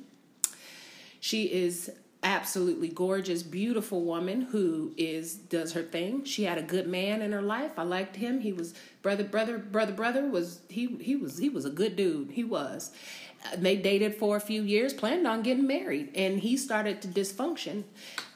She 1.21 1.45
is 1.45 1.89
absolutely 2.21 2.87
gorgeous, 2.87 3.43
beautiful 3.43 4.03
woman 4.03 4.41
who 4.41 4.93
is 4.97 5.35
does 5.35 5.73
her 5.73 5.83
thing. 5.83 6.23
She 6.25 6.43
had 6.43 6.57
a 6.57 6.61
good 6.61 6.87
man 6.87 7.21
in 7.21 7.31
her 7.31 7.41
life. 7.41 7.71
I 7.77 7.83
liked 7.83 8.15
him. 8.15 8.41
He 8.41 8.51
was 8.53 8.73
brother, 9.01 9.23
brother, 9.23 9.57
brother, 9.57 9.93
brother. 9.93 10.27
Was 10.27 10.61
he? 10.69 10.87
He 10.99 11.15
was 11.15 11.37
he 11.37 11.49
was 11.49 11.65
a 11.65 11.69
good 11.69 11.95
dude. 11.95 12.31
He 12.31 12.43
was. 12.43 12.91
They 13.57 13.75
dated 13.75 14.15
for 14.15 14.35
a 14.37 14.39
few 14.39 14.61
years, 14.61 14.93
planned 14.93 15.27
on 15.27 15.41
getting 15.41 15.67
married, 15.67 16.09
and 16.15 16.39
he 16.39 16.57
started 16.57 17.01
to 17.01 17.07
dysfunction, 17.07 17.83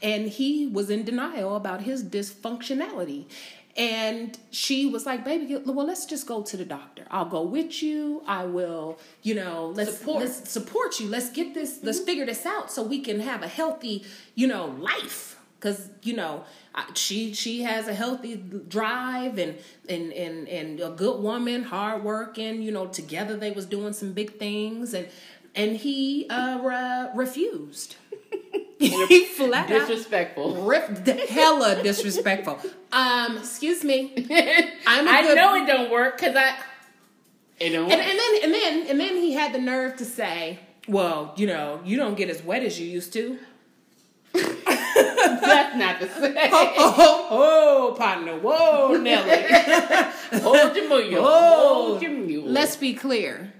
and 0.02 0.30
he 0.30 0.68
was 0.68 0.90
in 0.90 1.04
denial 1.04 1.56
about 1.56 1.82
his 1.82 2.04
dysfunctionality. 2.04 3.26
And 3.76 4.38
she 4.50 4.88
was 4.88 5.06
like, 5.06 5.24
"Baby, 5.24 5.56
well, 5.58 5.86
let's 5.86 6.06
just 6.06 6.26
go 6.26 6.42
to 6.42 6.58
the 6.58 6.66
doctor. 6.66 7.06
I'll 7.12 7.30
go 7.30 7.44
with 7.44 7.84
you. 7.84 8.24
I 8.26 8.46
will, 8.46 8.98
you 9.22 9.36
know, 9.36 9.68
let's 9.68 10.00
Support. 10.00 10.24
let's 10.24 10.50
support 10.50 11.00
you. 11.00 11.08
Let's 11.08 11.30
get 11.30 11.54
this. 11.54 11.80
Let's 11.84 12.00
mm-hmm. 12.00 12.06
figure 12.06 12.26
this 12.26 12.46
out 12.46 12.72
so 12.72 12.82
we 12.82 13.02
can 13.02 13.20
have 13.20 13.44
a 13.44 13.48
healthy, 13.48 14.04
you 14.34 14.48
know, 14.48 14.66
life. 14.80 15.37
Because 15.60 15.90
you 16.04 16.16
know 16.16 16.44
she 16.94 17.34
she 17.34 17.64
has 17.64 17.88
a 17.88 17.94
healthy 17.94 18.36
drive 18.36 19.38
and 19.38 19.56
and 19.90 20.14
and 20.14 20.48
and 20.48 20.80
a 20.80 20.90
good 20.90 21.22
woman, 21.22 21.64
hard 21.64 22.04
working. 22.04 22.62
You 22.62 22.72
know, 22.72 22.88
together 22.88 23.36
they 23.38 23.52
was 23.52 23.66
doing 23.66 23.94
some 23.94 24.14
big 24.14 24.38
things, 24.38 24.94
and 24.94 25.08
and 25.56 25.76
he 25.78 26.28
uh 26.30 26.60
re- 26.60 27.10
refused. 27.16 27.96
he 28.80 29.26
flat 29.26 29.72
out 29.72 29.88
Disrespectful. 29.88 30.64
Rip, 30.64 31.08
hella 31.30 31.82
disrespectful. 31.82 32.60
Um, 32.92 33.38
excuse 33.38 33.84
me. 33.84 34.14
I'm 34.86 35.08
a 35.08 35.10
I 35.10 35.22
good- 35.24 35.36
know 35.36 35.56
it 35.56 35.66
don't 35.66 35.90
work 35.90 36.18
because 36.20 36.36
I. 36.36 36.58
It 37.60 37.70
don't 37.72 37.90
And, 37.92 38.00
work. 38.00 38.08
and 38.08 38.20
then 38.20 38.44
and 38.44 38.54
then 38.54 38.88
and 38.92 39.00
then 39.00 39.16
he 39.16 39.34
had 39.34 39.52
the 39.52 39.58
nerve 39.58 39.98
to 39.98 40.06
say, 40.06 40.60
"Well, 40.88 41.34
you 41.38 41.48
know, 41.48 41.82
you 41.84 41.98
don't 41.98 42.16
get 42.16 42.30
as 42.30 42.44
wet 42.44 42.62
as 42.62 42.80
you 42.80 42.86
used 42.88 43.14
to." 43.14 43.40
That's 44.98 45.76
not 45.76 46.00
the 46.00 46.10
same. 46.10 46.36
Oh, 46.80 47.28
oh, 47.30 47.96
partner, 47.98 48.38
whoa, 48.40 48.98
Nelly. 48.98 49.46
Hold 50.42 50.76
your 50.76 50.88
mule. 50.90 51.24
Hold 51.24 52.02
your 52.02 52.12
mule. 52.12 52.46
Let's 52.48 52.76
be 52.76 52.94
clear. 52.94 53.54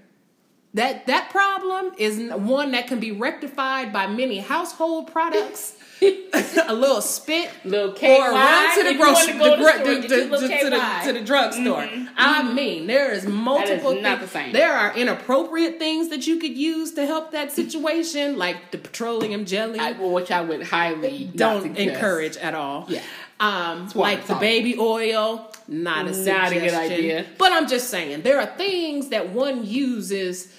That 0.74 1.06
that 1.06 1.30
problem 1.30 1.92
is 1.96 2.30
one 2.32 2.72
that 2.72 2.86
can 2.86 3.00
be 3.00 3.10
rectified 3.10 3.92
by 3.92 4.06
many 4.06 4.38
household 4.38 5.10
products. 5.10 5.77
a 6.68 6.74
little 6.74 7.00
spit, 7.00 7.50
Little 7.64 7.92
KY, 7.92 8.06
or 8.06 8.30
run 8.30 8.78
to 8.78 8.84
the 8.84 8.94
grocery, 8.94 9.32
to 9.32 9.38
the 9.38 9.38
gro- 9.38 9.56
store, 9.56 9.84
the- 9.84 10.00
get 10.00 10.08
the- 10.08 10.38
to 10.38 10.70
the 10.70 10.76
KY. 10.78 11.00
to 11.06 11.12
the 11.12 11.20
drugstore. 11.20 11.88
I 12.16 12.52
mean, 12.52 12.86
there 12.86 13.10
is 13.12 13.26
multiple. 13.26 14.00
not 14.00 14.18
thi- 14.18 14.24
the 14.24 14.30
same. 14.30 14.52
There 14.52 14.72
are 14.72 14.94
inappropriate 14.96 15.78
things 15.78 16.08
that 16.10 16.26
you 16.26 16.38
could 16.38 16.56
use 16.56 16.92
to 16.92 17.06
help 17.06 17.32
that 17.32 17.52
situation, 17.52 18.36
like 18.36 18.70
the 18.70 18.78
petroleum 18.78 19.44
jelly. 19.44 19.78
I, 19.78 19.92
which 19.92 20.30
I 20.30 20.42
would 20.42 20.62
highly 20.64 21.30
don't 21.34 21.76
encourage 21.76 22.36
at 22.36 22.54
all. 22.54 22.86
Yeah. 22.88 23.02
Um, 23.40 23.88
like 23.94 24.26
the 24.26 24.34
baby 24.34 24.76
oil, 24.78 25.50
not 25.68 26.08
a 26.08 26.12
Not 26.24 26.52
a 26.52 26.54
good 26.60 26.74
idea. 26.74 27.24
But 27.38 27.52
I'm 27.52 27.68
just 27.68 27.88
saying 27.88 28.22
there 28.22 28.40
are 28.40 28.46
things 28.46 29.08
that 29.10 29.30
one 29.30 29.64
uses 29.64 30.52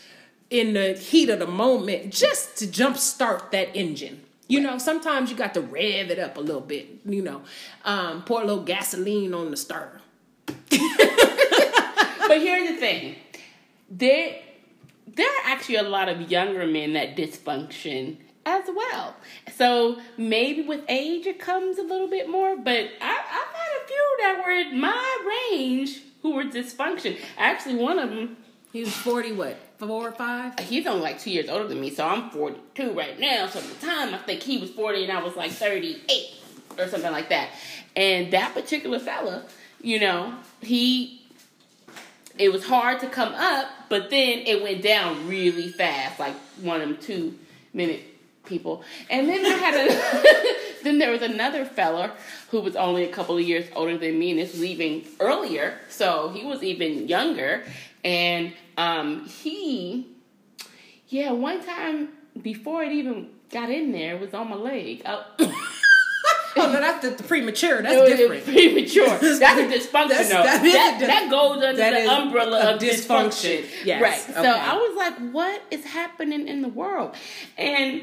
in 0.50 0.74
the 0.74 0.94
heat 0.94 1.30
of 1.30 1.40
the 1.40 1.48
moment 1.48 2.12
just 2.14 2.58
to 2.58 2.66
jumpstart 2.66 3.52
that 3.52 3.76
engine. 3.76 4.22
You 4.50 4.60
know, 4.60 4.78
sometimes 4.78 5.32
you 5.32 5.38
got 5.38 5.54
to 5.54 5.62
rev 5.62 6.10
it 6.10 6.20
up 6.20 6.36
a 6.36 6.42
little 6.42 6.60
bit. 6.60 6.88
You 7.06 7.22
know, 7.22 7.44
um, 7.86 8.24
pour 8.24 8.42
a 8.42 8.46
little 8.46 8.64
gasoline 8.64 9.34
on 9.34 9.52
the 9.52 9.58
starter. 9.58 10.02
But 12.30 12.42
here's 12.42 12.70
the 12.70 12.78
thing: 12.78 13.16
there, 13.90 14.36
there 15.08 15.28
are 15.28 15.46
actually 15.46 15.78
a 15.78 15.84
lot 15.84 16.10
of 16.10 16.30
younger 16.30 16.68
men 16.68 16.94
that 16.94 17.18
dysfunction 17.18 18.18
as 18.46 18.66
well. 18.74 19.16
So 19.56 20.00
maybe 20.16 20.62
with 20.62 20.84
age 20.88 21.26
it 21.26 21.40
comes 21.40 21.80
a 21.80 21.82
little 21.82 22.08
bit 22.08 22.30
more. 22.30 22.56
But 22.56 22.92
I, 23.02 23.18
I've 23.18 23.56
had 23.56 23.84
a 23.84 23.88
few 23.88 24.18
that 24.20 24.44
were 24.46 24.52
in 24.52 24.80
my 24.80 25.50
range 25.52 26.02
who 26.22 26.36
were 26.36 26.44
dysfunction. 26.44 27.18
Actually, 27.36 27.76
one 27.76 27.98
of 27.98 28.12
them. 28.12 28.38
He 28.72 28.82
was 28.82 28.96
forty, 28.96 29.32
what 29.32 29.58
four 29.80 30.10
or 30.10 30.12
five? 30.12 30.60
He's 30.60 30.86
only 30.86 31.02
like 31.02 31.20
two 31.20 31.32
years 31.32 31.50
older 31.50 31.68
than 31.68 31.80
me, 31.80 31.90
so 31.90 32.06
I'm 32.06 32.30
42 32.30 32.92
right 32.92 33.18
now. 33.20 33.48
So 33.48 33.60
at 33.60 33.66
the 33.66 33.86
time, 33.86 34.14
I 34.14 34.18
think 34.18 34.44
he 34.44 34.58
was 34.58 34.70
40 34.72 35.06
and 35.06 35.12
I 35.12 35.24
was 35.24 35.36
like 35.36 35.52
38 35.52 36.34
or 36.78 36.88
something 36.88 37.12
like 37.12 37.30
that. 37.30 37.50
And 37.96 38.32
that 38.34 38.54
particular 38.54 39.00
fella, 39.00 39.46
you 39.82 40.00
know, 40.00 40.36
he, 40.62 41.22
it 42.38 42.52
was 42.52 42.66
hard 42.66 43.00
to 43.00 43.08
come 43.08 43.34
up, 43.34 43.68
but 43.88 44.10
then 44.10 44.40
it 44.40 44.62
went 44.62 44.82
down 44.82 45.28
really 45.28 45.70
fast, 45.70 46.20
like 46.20 46.36
one 46.62 46.82
of 46.82 46.90
them 46.90 46.98
two 46.98 47.40
minute 47.74 48.04
people. 48.50 48.84
And 49.10 49.30
then 49.30 49.46
I 49.46 49.50
had 49.50 49.74
a, 49.76 50.84
then 50.84 50.98
there 50.98 51.12
was 51.12 51.22
another 51.22 51.64
fella 51.64 52.12
who 52.50 52.60
was 52.62 52.76
only 52.76 53.04
a 53.06 53.10
couple 53.12 53.38
of 53.38 53.44
years 53.44 53.66
older 53.76 53.98
than 53.98 54.18
me 54.20 54.32
and 54.32 54.40
this 54.40 54.54
was 54.54 54.64
even 54.66 55.04
earlier, 55.20 55.78
so 55.90 56.30
he 56.30 56.46
was 56.46 56.64
even 56.64 57.08
younger. 57.08 57.64
And 58.04 58.54
um, 58.78 59.26
he, 59.26 60.08
yeah, 61.08 61.32
one 61.32 61.64
time 61.64 62.10
before 62.42 62.84
it 62.84 62.92
even 62.92 63.30
got 63.52 63.70
in 63.70 63.92
there, 63.92 64.16
it 64.16 64.22
was 64.22 64.34
on 64.34 64.50
my 64.50 64.56
leg. 64.56 65.04
Oh, 65.06 65.24
Oh 66.56 66.72
no, 66.74 66.80
that's 66.82 67.06
the, 67.08 67.12
the 67.12 67.24
premature. 67.24 67.82
That's 67.82 68.10
it 68.12 68.18
different. 68.18 68.44
premature. 68.44 69.08
That's 69.20 69.42
a 69.60 69.66
dysfunction. 69.66 70.10
That's- 70.10 70.30
that 70.30 70.64
that, 70.64 71.00
that 71.00 71.28
goes 71.30 71.64
under 71.64 71.76
the 71.78 72.12
umbrella 72.12 72.74
of 72.74 72.82
dysfunction. 72.82 73.62
dysfunction. 73.62 73.86
Yes, 73.86 74.02
Right. 74.02 74.20
So. 74.20 74.42
I 74.52 74.74
was 74.76 74.98
like, 74.98 75.32
what 75.32 75.62
is 75.72 75.86
happening 75.86 76.48
in 76.48 76.62
the 76.62 76.68
world? 76.68 77.16
And 77.58 78.02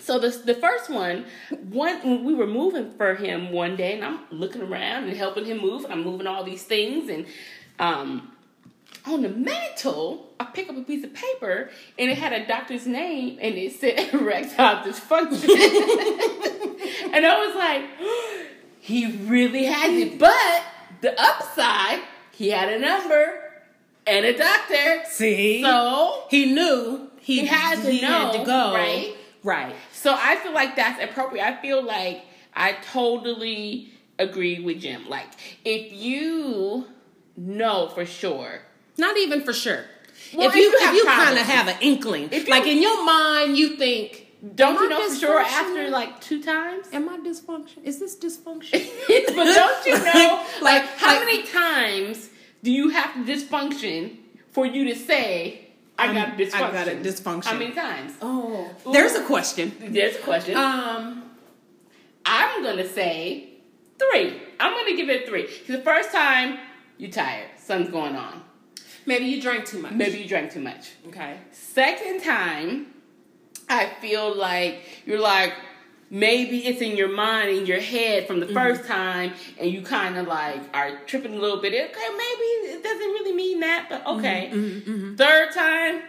so 0.00 0.18
the 0.18 0.30
the 0.30 0.54
first 0.54 0.90
one, 0.90 1.24
one 1.70 1.96
when 2.02 2.24
we 2.24 2.34
were 2.34 2.46
moving 2.46 2.92
for 2.92 3.14
him 3.14 3.52
one 3.52 3.76
day, 3.76 3.94
and 3.94 4.04
I'm 4.04 4.20
looking 4.30 4.62
around 4.62 5.04
and 5.04 5.16
helping 5.16 5.44
him 5.44 5.58
move, 5.60 5.84
and 5.84 5.92
I'm 5.92 6.02
moving 6.04 6.26
all 6.26 6.44
these 6.44 6.62
things, 6.62 7.08
and 7.08 7.26
um, 7.78 8.32
on 9.06 9.22
the 9.22 9.28
mantle, 9.28 10.30
I 10.38 10.44
pick 10.44 10.68
up 10.68 10.76
a 10.76 10.82
piece 10.82 11.04
of 11.04 11.12
paper, 11.14 11.70
and 11.98 12.10
it 12.10 12.18
had 12.18 12.32
a 12.32 12.46
doctor's 12.46 12.86
name, 12.86 13.38
and 13.40 13.54
it 13.54 13.72
said 13.72 13.98
erectile 14.14 14.84
dysfunction, 14.84 15.48
and 17.12 17.26
I 17.26 17.46
was 17.46 17.56
like, 17.56 17.84
he 18.80 19.06
really 19.26 19.64
has 19.66 19.92
it, 19.92 20.18
but 20.18 20.62
the 21.00 21.20
upside, 21.20 22.00
he 22.32 22.50
had 22.50 22.72
a 22.72 22.78
number 22.78 23.40
and 24.06 24.24
a 24.26 24.36
doctor, 24.36 25.02
See, 25.08 25.62
so 25.62 26.24
he 26.30 26.52
knew 26.52 27.08
he, 27.20 27.40
He 27.40 27.46
had 27.46 27.82
to 27.82 27.90
he 27.90 27.98
had 27.98 28.32
know, 28.32 28.38
to 28.40 28.44
go. 28.44 28.74
right? 28.74 29.14
Right. 29.42 29.74
So 29.92 30.14
I 30.16 30.36
feel 30.36 30.52
like 30.54 30.76
that's 30.76 31.02
appropriate. 31.02 31.44
I 31.44 31.60
feel 31.60 31.82
like 31.82 32.24
I 32.54 32.72
totally 32.92 33.92
agree 34.18 34.60
with 34.60 34.80
Jim. 34.80 35.08
Like 35.08 35.28
if 35.64 35.92
you 35.92 36.86
know 37.36 37.88
for 37.88 38.04
sure, 38.06 38.62
Not 38.98 39.16
even 39.16 39.42
for 39.42 39.52
sure. 39.52 39.84
Well, 40.34 40.48
if 40.48 40.54
if 40.54 40.56
you 40.56 40.62
you 40.70 40.78
if 40.80 40.94
you 40.94 41.04
kind 41.04 41.38
of 41.38 41.46
have 41.46 41.68
an 41.68 41.76
inkling, 41.80 42.28
If 42.30 42.48
like 42.48 42.66
in 42.66 42.80
your 42.80 43.04
mind, 43.04 43.56
you 43.56 43.76
think, 43.76 44.28
don't 44.54 44.74
you 44.80 44.88
know 44.88 45.08
for 45.08 45.14
sure 45.16 45.40
after 45.40 45.88
like 45.90 46.20
two 46.20 46.42
times? 46.42 46.86
"Am 46.92 47.08
I 47.08 47.18
dysfunction? 47.18 47.82
Is 47.84 47.98
this 47.98 48.16
dysfunction?" 48.16 48.80
but 49.36 49.44
don't 49.60 49.86
you 49.86 49.96
know 50.04 50.44
like, 50.60 50.82
Like- 50.82 50.84
how 50.98 51.16
like- 51.16 51.24
many 51.26 51.42
times 51.46 52.30
do 52.62 52.70
you 52.70 52.90
have 52.90 53.14
to 53.14 53.20
dysfunction 53.32 54.16
for 54.52 54.64
you 54.66 54.84
to 54.92 54.94
say 54.94 55.61
I 56.02 56.06
I'm- 56.06 56.14
got 56.14 56.38
dysfunction? 56.38 56.62
I 56.62 56.72
got 56.72 56.88
a 56.88 56.96
dysfunction. 56.96 57.44
How 57.44 57.58
many 57.58 57.72
times? 57.72 58.12
oh, 58.20 58.70
there's 58.92 59.14
a 59.14 59.24
question. 59.24 59.72
There's 59.80 60.16
a 60.16 60.20
question. 60.20 60.56
Um, 60.56 61.30
I'm 62.24 62.62
gonna 62.62 62.88
say 62.88 63.48
three. 63.98 64.40
I'm 64.60 64.72
gonna 64.74 64.96
give 64.96 65.08
it 65.08 65.28
three. 65.28 65.46
the 65.66 65.82
first 65.82 66.10
time 66.12 66.58
you 66.98 67.10
tired, 67.10 67.48
something's 67.58 67.90
going 67.90 68.16
on. 68.16 68.42
maybe 69.06 69.24
you 69.26 69.40
drank 69.42 69.64
too 69.66 69.78
much. 69.80 69.92
Maybe 69.92 70.18
you 70.18 70.28
drank 70.28 70.52
too 70.52 70.60
much. 70.60 70.92
Okay. 71.08 71.38
Second 71.50 72.22
time, 72.22 72.86
I 73.68 73.86
feel 74.00 74.34
like 74.36 75.02
you're 75.06 75.20
like 75.20 75.54
maybe 76.12 76.66
it's 76.66 76.80
in 76.82 76.94
your 76.96 77.08
mind 77.08 77.48
in 77.48 77.64
your 77.66 77.80
head 77.80 78.26
from 78.28 78.38
the 78.38 78.46
Mm-hmm. 78.46 78.54
first 78.54 78.84
time, 78.86 79.32
and 79.58 79.70
you 79.70 79.80
kind 79.82 80.16
of 80.18 80.26
like 80.28 80.60
are 80.74 80.98
tripping 81.06 81.34
a 81.34 81.38
little 81.38 81.60
bit. 81.60 81.72
Okay, 81.72 82.08
maybe 82.10 82.48
it 82.76 82.82
doesn't 82.84 83.00
really 83.00 83.32
mean 83.34 83.60
that, 83.60 83.86
but 83.88 84.06
okay. 84.06 84.50
Mm-hmm, 84.52 85.14
Third 85.16 85.52
time, 85.52 86.02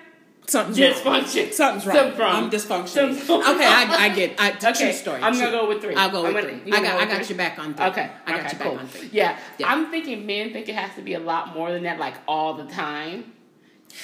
Something's 0.45 0.77
wrong. 1.05 1.21
dysfunction. 1.21 1.53
Something's 1.53 1.85
wrong. 1.87 1.95
Something's 1.95 2.19
wrong. 2.19 2.35
I'm 2.43 2.51
dysfunctional. 2.51 2.87
Something's 2.89 3.29
wrong. 3.29 3.41
Okay, 3.55 3.65
I, 3.65 3.95
I 4.05 4.09
get. 4.09 4.35
I, 4.41 4.49
Okay, 4.57 4.73
true 4.73 4.91
story. 4.91 5.21
I'm 5.21 5.33
gonna 5.33 5.51
go 5.51 5.69
with 5.69 5.81
three. 5.81 5.95
I'll 5.95 6.09
go 6.11 6.23
with 6.23 6.33
gonna- 6.33 6.59
three. 6.59 6.71
I 6.73 6.81
got. 6.81 6.91
go 6.91 6.97
I 6.99 7.05
got 7.05 7.17
three? 7.17 7.27
your 7.29 7.37
back 7.37 7.59
on 7.59 7.73
three. 7.73 7.85
Okay, 7.85 8.09
I 8.27 8.31
got 8.31 8.39
okay, 8.45 8.57
your 8.57 8.71
back 8.73 8.81
on 8.81 8.87
three. 8.87 9.09
Yeah. 9.13 9.39
Yeah. 9.57 9.71
I'm 9.71 9.89
thinking 9.89 10.25
men 10.25 10.51
think 10.51 10.67
it 10.67 10.75
has 10.75 10.93
to 10.95 11.01
be 11.01 11.13
a 11.13 11.19
lot 11.19 11.53
more 11.55 11.71
than 11.71 11.83
that, 11.83 11.97
like 11.97 12.15
all 12.27 12.55
the 12.55 12.65
time. 12.65 13.32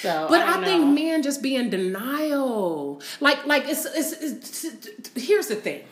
So, 0.01 0.27
But 0.29 0.41
I, 0.41 0.61
I, 0.61 0.63
think 0.63 0.85
know. 0.85 0.91
men 0.91 1.23
just 1.23 1.41
be 1.41 1.55
in 1.55 1.69
denial. 1.69 3.01
Like, 3.19 3.45
like 3.47 3.67
it's, 3.67 3.85
it's, 3.85 4.13
it's, 4.13 4.63
it's- 4.65 5.11
Here's 5.25 5.47
the 5.47 5.55
thing. 5.55 5.83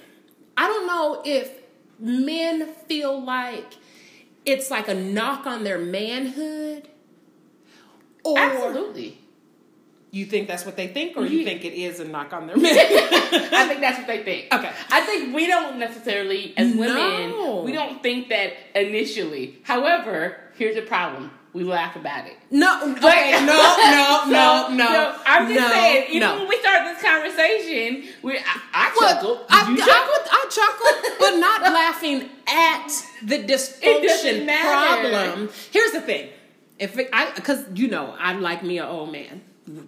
I 0.55 0.67
don't 0.67 0.87
know 0.87 1.21
if 1.25 1.51
men 1.99 2.67
feel 2.87 3.19
like 3.23 3.65
it's 4.45 4.69
like 4.71 4.87
a 4.87 4.93
knock 4.93 5.45
on 5.45 5.63
their 5.63 5.77
manhood, 5.79 6.87
or 8.23 8.37
absolutely. 8.39 9.17
you 10.11 10.25
think 10.25 10.47
that's 10.47 10.65
what 10.65 10.75
they 10.77 10.87
think, 10.87 11.17
or 11.17 11.25
you 11.25 11.39
Yeah. 11.39 11.45
think 11.45 11.65
it 11.65 11.73
is 11.73 11.99
a 11.99 12.05
knock 12.05 12.33
on 12.33 12.47
their 12.47 12.57
manhood. 12.57 13.53
I 13.53 13.67
think 13.67 13.81
that's 13.81 13.97
what 13.97 14.07
they 14.07 14.23
think. 14.23 14.53
Okay. 14.53 14.71
I 14.89 15.01
think 15.01 15.35
we 15.35 15.47
don't 15.47 15.79
necessarily, 15.79 16.53
as 16.57 16.75
women, 16.75 17.31
No. 17.31 17.61
we 17.65 17.71
don't 17.71 18.01
think 18.01 18.29
that 18.29 18.53
initially. 18.75 19.59
However, 19.63 20.37
here's 20.57 20.75
the 20.75 20.81
problem: 20.83 21.31
we 21.57 21.63
laugh 21.63 21.95
about 21.95 22.27
it. 22.27 22.37
no, 22.51 22.93
okay, 22.95 23.31
no, 23.45 23.47
no, 23.47 24.23
no, 24.31 24.65
So, 24.69 24.73
no. 24.75 24.85
so 24.87 25.21
I'm 25.25 25.47
just 25.47 25.59
no, 25.59 25.69
saying, 25.69 26.05
even 26.09 26.19
no. 26.21 26.39
when 26.39 26.47
we 26.49 26.57
start 26.59 26.83
this 26.85 27.01
conversation, 27.03 28.03
we 28.23 28.37
I, 28.37 28.43
I 28.73 28.95
Well, 28.99 29.13
chuckle. 29.15 29.45
I, 29.49 29.71
you 29.71 29.81
I, 29.81 29.85
chuckle? 29.85 30.21
I 30.31 30.45
chuckle, 30.49 31.17
but 31.19 31.37
not 31.39 31.61
laughing 31.81 32.29
at 32.47 32.87
the 33.23 33.39
dysfunction 33.43 34.47
problem. 34.61 35.49
Here's 35.71 35.91
the 35.91 36.01
thing: 36.01 36.29
if 36.79 36.97
it, 36.97 37.09
I, 37.11 37.31
because 37.35 37.65
you 37.73 37.87
know, 37.87 38.15
I 38.19 38.33
like 38.33 38.63
me 38.63 38.77
an 38.79 38.85
old 38.85 39.11
man, 39.11 39.41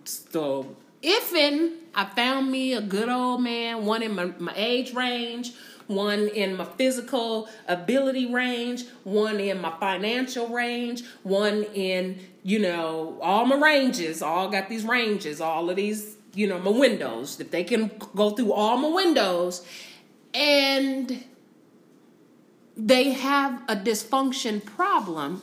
so 0.06 0.76
if 1.02 1.34
in 1.34 1.76
I 1.96 2.06
found 2.06 2.52
me 2.52 2.74
a 2.74 2.82
good 2.82 3.10
old 3.10 3.42
man, 3.42 3.86
one 3.86 4.04
in 4.04 4.16
my, 4.16 4.26
my 4.40 4.54
age 4.56 4.94
range, 4.94 5.52
one 5.90 6.28
in 6.28 6.56
my 6.56 6.66
physical 6.66 7.50
ability 7.68 8.32
range, 8.32 8.86
one 9.04 9.40
in 9.40 9.60
my 9.60 9.74
financial 9.80 10.48
range, 10.48 11.04
one 11.24 11.64
in, 11.74 12.20
you 12.44 12.60
know, 12.60 13.18
all 13.22 13.44
my 13.46 13.56
ranges, 13.56 14.22
all 14.22 14.50
got 14.50 14.70
these 14.70 14.86
ranges, 14.86 15.42
all 15.42 15.68
of 15.68 15.76
these, 15.76 16.16
you 16.36 16.46
know, 16.46 16.60
my 16.60 16.70
windows. 16.70 17.40
If 17.40 17.50
they 17.50 17.64
can 17.64 17.92
go 18.16 18.30
through 18.30 18.54
all 18.54 18.78
my 18.78 18.90
windows 18.90 19.66
and 20.36 21.24
they 22.78 23.12
have 23.12 23.60
a 23.68 23.76
dysfunction 23.76 24.64
problem, 24.64 25.42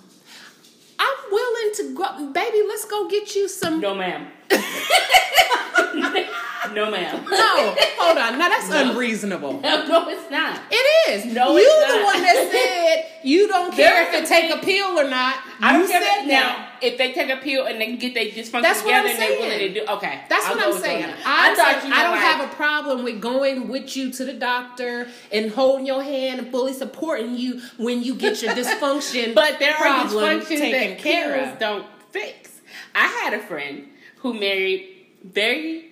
I'm 1.01 1.19
willing 1.33 1.75
to 1.75 1.95
go, 1.97 2.31
baby, 2.33 2.63
let's 2.69 2.85
go 2.85 3.09
get 3.09 3.35
you 3.35 3.49
some. 3.49 3.81
No, 3.81 3.97
ma'am. 3.97 4.29
no, 6.75 6.91
ma'am. 6.91 7.25
No, 7.31 7.75
hold 7.99 8.19
on. 8.19 8.39
Now 8.39 8.49
that's 8.49 8.71
unreasonable. 8.71 9.61
No, 9.61 9.87
no, 9.87 10.09
it's 10.09 10.31
not. 10.31 10.61
It 10.71 11.11
is. 11.11 11.25
No, 11.33 11.57
you 11.57 11.65
the 11.65 12.03
one 12.05 12.23
that 12.23 12.49
said 12.51 13.27
you 13.27 13.49
don't 13.49 13.73
care 13.75 14.03
if 14.03 14.13
they 14.13 14.25
take 14.25 14.51
a 14.55 14.59
pill 14.65 14.99
or 14.99 15.09
not. 15.09 15.37
I 15.61 15.79
you 15.81 15.87
said 15.87 16.01
that 16.01 16.25
now. 16.27 16.63
If 16.83 16.99
they 16.99 17.13
take 17.13 17.31
a 17.31 17.39
pill 17.39 17.67
and 17.67 17.81
they 17.81 17.97
get 17.97 18.13
their 18.13 18.27
dysfunction 18.27 18.63
That's 18.63 18.83
what 18.85 19.03
together 19.03 19.09
I'm 19.09 19.15
and 19.15 19.19
they're 19.23 19.39
willing 19.39 19.51
saying. 19.59 19.75
to 19.75 19.81
do, 19.87 19.93
okay. 19.93 20.21
That's 20.29 20.45
I'll 20.47 20.57
what 20.57 20.75
I'm 20.75 20.81
saying. 20.83 21.05
I, 21.25 21.53
I 21.53 21.55
thought 21.55 21.89
you 21.89 21.95
I 21.95 22.03
don't 22.03 22.13
like, 22.13 22.21
have 22.21 22.53
a 22.53 22.55
problem 22.55 23.03
with 23.03 23.21
going 23.23 23.69
with 23.69 23.97
you 23.97 24.13
to 24.13 24.25
the 24.27 24.35
doctor 24.35 25.09
and 25.33 25.51
holding 25.51 25.87
your 25.87 26.03
hand 26.03 26.39
and 26.41 26.51
fully 26.51 26.75
supporting 26.75 27.35
you 27.37 27.63
when 27.79 28.03
you 28.03 28.15
get 28.15 28.43
your 28.43 28.53
dysfunction. 28.61 29.35
But 29.35 29.59
there 29.59 29.75
are 29.75 30.05
dysfunctions 30.07 30.71
that 30.71 30.99
care 30.99 31.35
pills 31.39 31.53
of. 31.55 31.59
don't 31.59 31.87
fix. 32.11 32.61
I 32.95 33.07
had 33.07 33.33
a 33.33 33.41
friend 33.41 33.89
who 34.19 34.35
married 34.35 34.89
very 35.25 35.86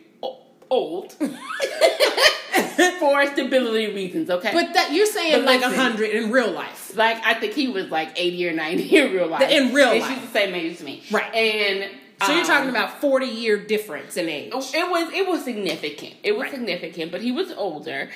old 0.74 1.12
for 2.98 3.26
stability 3.26 3.92
reasons. 3.94 4.30
Okay, 4.30 4.50
But 4.52 4.74
that 4.74 4.92
you're 4.92 5.06
saying 5.06 5.32
But 5.34 5.44
like 5.44 5.62
a 5.62 5.70
hundred 5.74 6.10
in 6.10 6.30
real 6.30 6.50
life. 6.50 6.96
like 6.96 7.18
I 7.24 7.34
think 7.34 7.52
he 7.54 7.68
was 7.68 7.90
like 7.90 8.10
eighty 8.16 8.46
or 8.48 8.52
ninety 8.52 8.96
in 8.96 9.12
real 9.12 9.28
life. 9.28 9.50
In 9.50 9.72
real 9.74 9.90
and 9.90 10.00
life. 10.00 10.10
she's 10.14 10.20
the 10.26 10.32
same 10.38 10.54
age 10.54 10.72
as 10.74 10.82
me. 10.82 11.02
Right. 11.10 11.32
and 11.34 11.90
So 12.22 12.32
you're 12.32 12.40
um, 12.42 12.46
talking 12.46 12.70
about 12.70 13.00
forty 13.00 13.26
year 13.26 13.56
difference 13.64 14.16
in 14.16 14.28
age. 14.28 14.52
It 14.54 14.90
was 14.90 15.12
it 15.12 15.26
was 15.26 15.44
significant. 15.44 16.14
It 16.22 16.32
was 16.32 16.42
Right. 16.42 16.52
significant, 16.52 17.12
but 17.12 17.20
he 17.22 17.32
was 17.32 17.50
older 17.52 18.10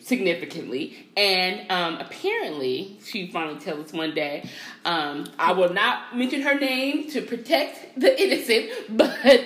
significantly, 0.00 1.08
and 1.16 1.68
um, 1.70 1.96
apparently 1.98 2.96
she 3.04 3.26
finally 3.26 3.58
tells 3.58 3.86
us 3.86 3.92
one 3.92 4.14
day. 4.14 4.48
Um, 4.84 5.26
I 5.38 5.50
will 5.52 5.72
not 5.72 6.16
mention 6.16 6.42
her 6.42 6.54
name 6.58 7.10
to 7.10 7.22
protect 7.22 7.98
the 8.00 8.10
innocent, 8.22 8.70
but 8.96 9.44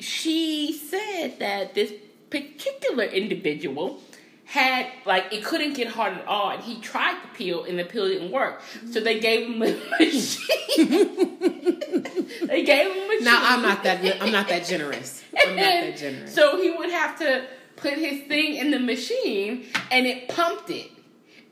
she 0.00 0.72
said 0.72 1.38
that 1.38 1.74
this 1.74 1.92
particular 2.30 3.04
individual 3.04 4.00
had 4.44 4.86
like 5.06 5.32
it 5.32 5.44
couldn't 5.44 5.74
get 5.74 5.86
hard 5.86 6.12
at 6.12 6.26
all 6.26 6.50
and 6.50 6.62
he 6.62 6.80
tried 6.80 7.16
the 7.22 7.28
pill 7.38 7.64
and 7.64 7.78
the 7.78 7.84
pill 7.84 8.08
didn't 8.08 8.32
work 8.32 8.60
so 8.90 8.98
they 8.98 9.20
gave 9.20 9.46
him 9.46 9.62
a 9.62 9.72
machine 10.00 11.38
they 12.46 12.64
gave 12.64 12.90
him 12.90 12.98
a 12.98 13.06
machine 13.06 13.24
Now 13.24 13.40
I'm 13.42 13.62
not 13.62 13.84
that 13.84 14.22
I'm 14.22 14.32
not 14.32 14.48
that 14.48 14.64
generous. 14.64 15.22
I'm 15.38 15.54
not 15.54 15.62
that 15.62 15.96
generous. 16.04 16.34
So 16.34 16.60
he 16.60 16.70
would 16.70 16.90
have 16.90 17.16
to 17.20 17.46
put 17.76 17.94
his 17.94 18.26
thing 18.26 18.56
in 18.56 18.70
the 18.70 18.78
machine 18.80 19.66
and 19.90 20.06
it 20.06 20.28
pumped 20.28 20.70
it. 20.70 20.90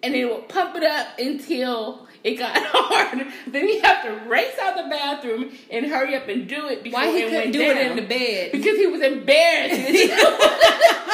And 0.03 0.15
it 0.15 0.27
would 0.27 0.49
pump 0.49 0.77
it 0.77 0.83
up 0.85 1.19
until 1.19 2.08
it 2.25 2.35
got 2.35 2.57
hard. 2.61 3.27
then 3.47 3.67
he 3.69 3.79
have 3.81 4.03
to 4.05 4.29
race 4.29 4.59
out 4.61 4.77
the 4.77 4.89
bathroom 4.89 5.53
and 5.71 5.87
hurry 5.87 6.17
up 6.17 6.29
and 6.29 6.49
do 6.49 6.69
it 6.69 6.83
before 6.83 7.01
Why 7.01 7.11
he 7.11 7.19
it 7.19 7.25
couldn't 7.25 7.41
went 7.41 7.53
do 7.53 7.61
it 7.61 7.77
in 7.91 7.97
the 7.97 8.03
bed? 8.03 8.53
Because 8.53 8.77
he 8.77 8.87
was 8.87 9.01
embarrassed. 9.01 9.77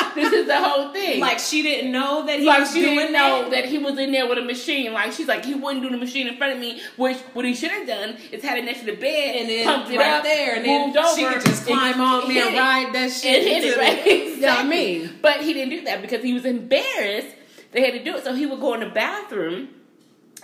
this 0.14 0.33
is 0.33 0.47
the 0.47 0.62
whole 0.62 0.93
thing. 0.93 1.21
Like 1.21 1.38
she 1.38 1.62
didn't 1.62 1.93
know 1.93 2.25
that 2.27 2.38
he 2.38 2.47
Like 2.47 2.61
was 2.61 2.73
she 2.73 2.81
doing 2.81 2.97
didn't 2.97 3.12
know 3.12 3.51
that 3.51 3.64
he 3.67 3.79
was 3.79 3.99
in 3.99 4.12
there 4.12 4.29
with 4.29 4.38
a 4.38 4.43
machine. 4.45 4.93
Like 4.93 5.12
she's 5.12 5.29
like 5.29 5.45
he 5.45 5.55
wouldn't 5.55 5.83
do 5.83 5.90
the 5.90 5.97
machine 5.97 6.27
in 6.27 6.37
front 6.37 6.55
of 6.55 6.59
me. 6.59 6.81
Which 6.97 7.19
what 7.33 7.45
he 7.45 7.55
should 7.55 7.71
have 7.71 7.87
done 7.87 8.17
is 8.33 8.43
had 8.43 8.59
it 8.59 8.64
next 8.64 8.81
to 8.81 8.87
the 8.87 8.97
bed 8.97 9.37
and 9.37 9.49
then 9.49 9.64
pumped 9.64 9.90
it 9.90 9.99
right 9.99 10.14
up 10.14 10.25
there, 10.25 10.57
and 10.57 10.64
then 10.64 10.97
over, 10.97 11.17
she 11.17 11.25
could 11.27 11.45
just 11.45 11.67
climb 11.67 12.01
on 12.01 12.29
me 12.29 12.40
and 12.40 12.57
ride 12.57 12.95
that 12.95 13.11
shit. 13.12 13.40
and 13.40 13.49
hit 13.49 13.64
it 13.64 13.77
right. 13.77 14.07
Exactly. 14.07 14.40
Yeah, 14.40 14.57
I 14.57 14.64
mean, 14.64 15.19
but 15.23 15.40
he 15.40 15.53
didn't 15.53 15.71
do 15.71 15.85
that 15.85 16.03
because 16.03 16.23
he 16.23 16.33
was 16.33 16.45
embarrassed. 16.45 17.35
They 17.73 17.83
had 17.83 17.95
to 17.95 18.05
do 18.05 18.17
it, 18.17 18.25
so 18.25 18.35
he 18.35 18.47
would 18.47 18.61
go 18.61 18.75
in 18.75 18.81
the 18.81 18.90
bathroom 18.90 19.69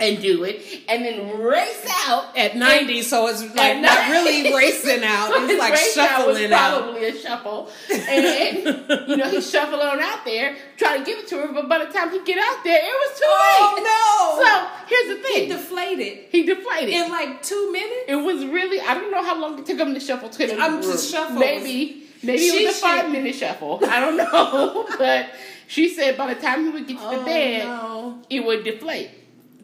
and 0.01 0.21
do 0.21 0.45
it, 0.45 0.63
and 0.89 1.05
then 1.05 1.39
race 1.41 1.87
out 2.07 2.37
at 2.37 2.57
ninety, 2.57 3.03
so 3.03 3.27
it's 3.29 3.43
like 3.55 3.79
not 3.81 4.09
90. 4.09 4.13
really 4.13 4.55
racing 4.57 5.05
out. 5.05 5.31
It's 5.33 5.59
like 5.59 5.73
out 5.75 5.79
shuffling 5.79 6.53
out. 6.53 6.83
probably 6.83 7.05
a 7.09 7.15
shuffle, 7.17 7.69
and 7.91 9.09
you 9.09 9.17
know 9.17 9.29
he 9.29 9.41
shuffled 9.53 9.81
on 9.81 10.01
out 10.01 10.25
there 10.25 10.57
trying 10.77 11.01
to 11.01 11.05
give 11.05 11.19
it 11.19 11.29
to 11.29 11.37
her, 11.37 11.53
but 11.53 11.69
by 11.69 11.85
the 11.85 11.93
time 11.93 12.11
he 12.11 12.23
get 12.25 12.39
out 12.39 12.65
there, 12.65 12.79
it 12.79 12.85
was 12.85 13.19
too 13.19 13.25
oh, 13.29 13.75
late. 13.77 13.85
Oh 13.87 14.43
So 14.45 14.87
here's 14.95 15.17
the 15.17 15.23
thing: 15.23 15.43
He 15.45 15.49
deflated 15.49 16.19
he 16.31 16.43
deflated. 16.45 16.95
in 16.95 17.11
like 17.11 17.43
two 17.43 17.71
minutes. 17.73 18.05
It 18.09 18.17
was 18.17 18.45
really 18.47 18.81
I 18.81 18.95
don't 18.95 19.11
know 19.11 19.23
how 19.23 19.39
long 19.41 19.59
it 19.59 19.67
took 19.67 19.79
him 19.79 19.95
to 19.95 20.01
shuffle 20.01 20.29
to 20.31 20.47
the 20.47 20.59
I'm 20.59 20.83
just 20.83 21.11
shuffles. 21.13 21.39
Maybe 21.39 22.05
maybe 22.23 22.39
She 22.39 22.65
it 22.65 22.67
was 22.67 22.77
a 22.77 22.79
should- 22.79 22.83
five 22.83 23.11
minute 23.11 23.35
shuffle. 23.35 23.81
I 23.85 24.01
don't 24.01 24.17
know, 24.17 24.87
but 24.99 25.27
she 25.69 25.89
said 25.95 26.17
by 26.17 26.33
the 26.35 26.41
time 26.41 26.65
he 26.65 26.71
would 26.71 26.87
get 26.87 26.97
to 26.97 27.03
the 27.03 27.21
Oh, 27.21 27.25
bed, 27.25 27.65
no. 27.65 28.19
it 28.31 28.41
would 28.45 28.65
deflate. 28.65 29.11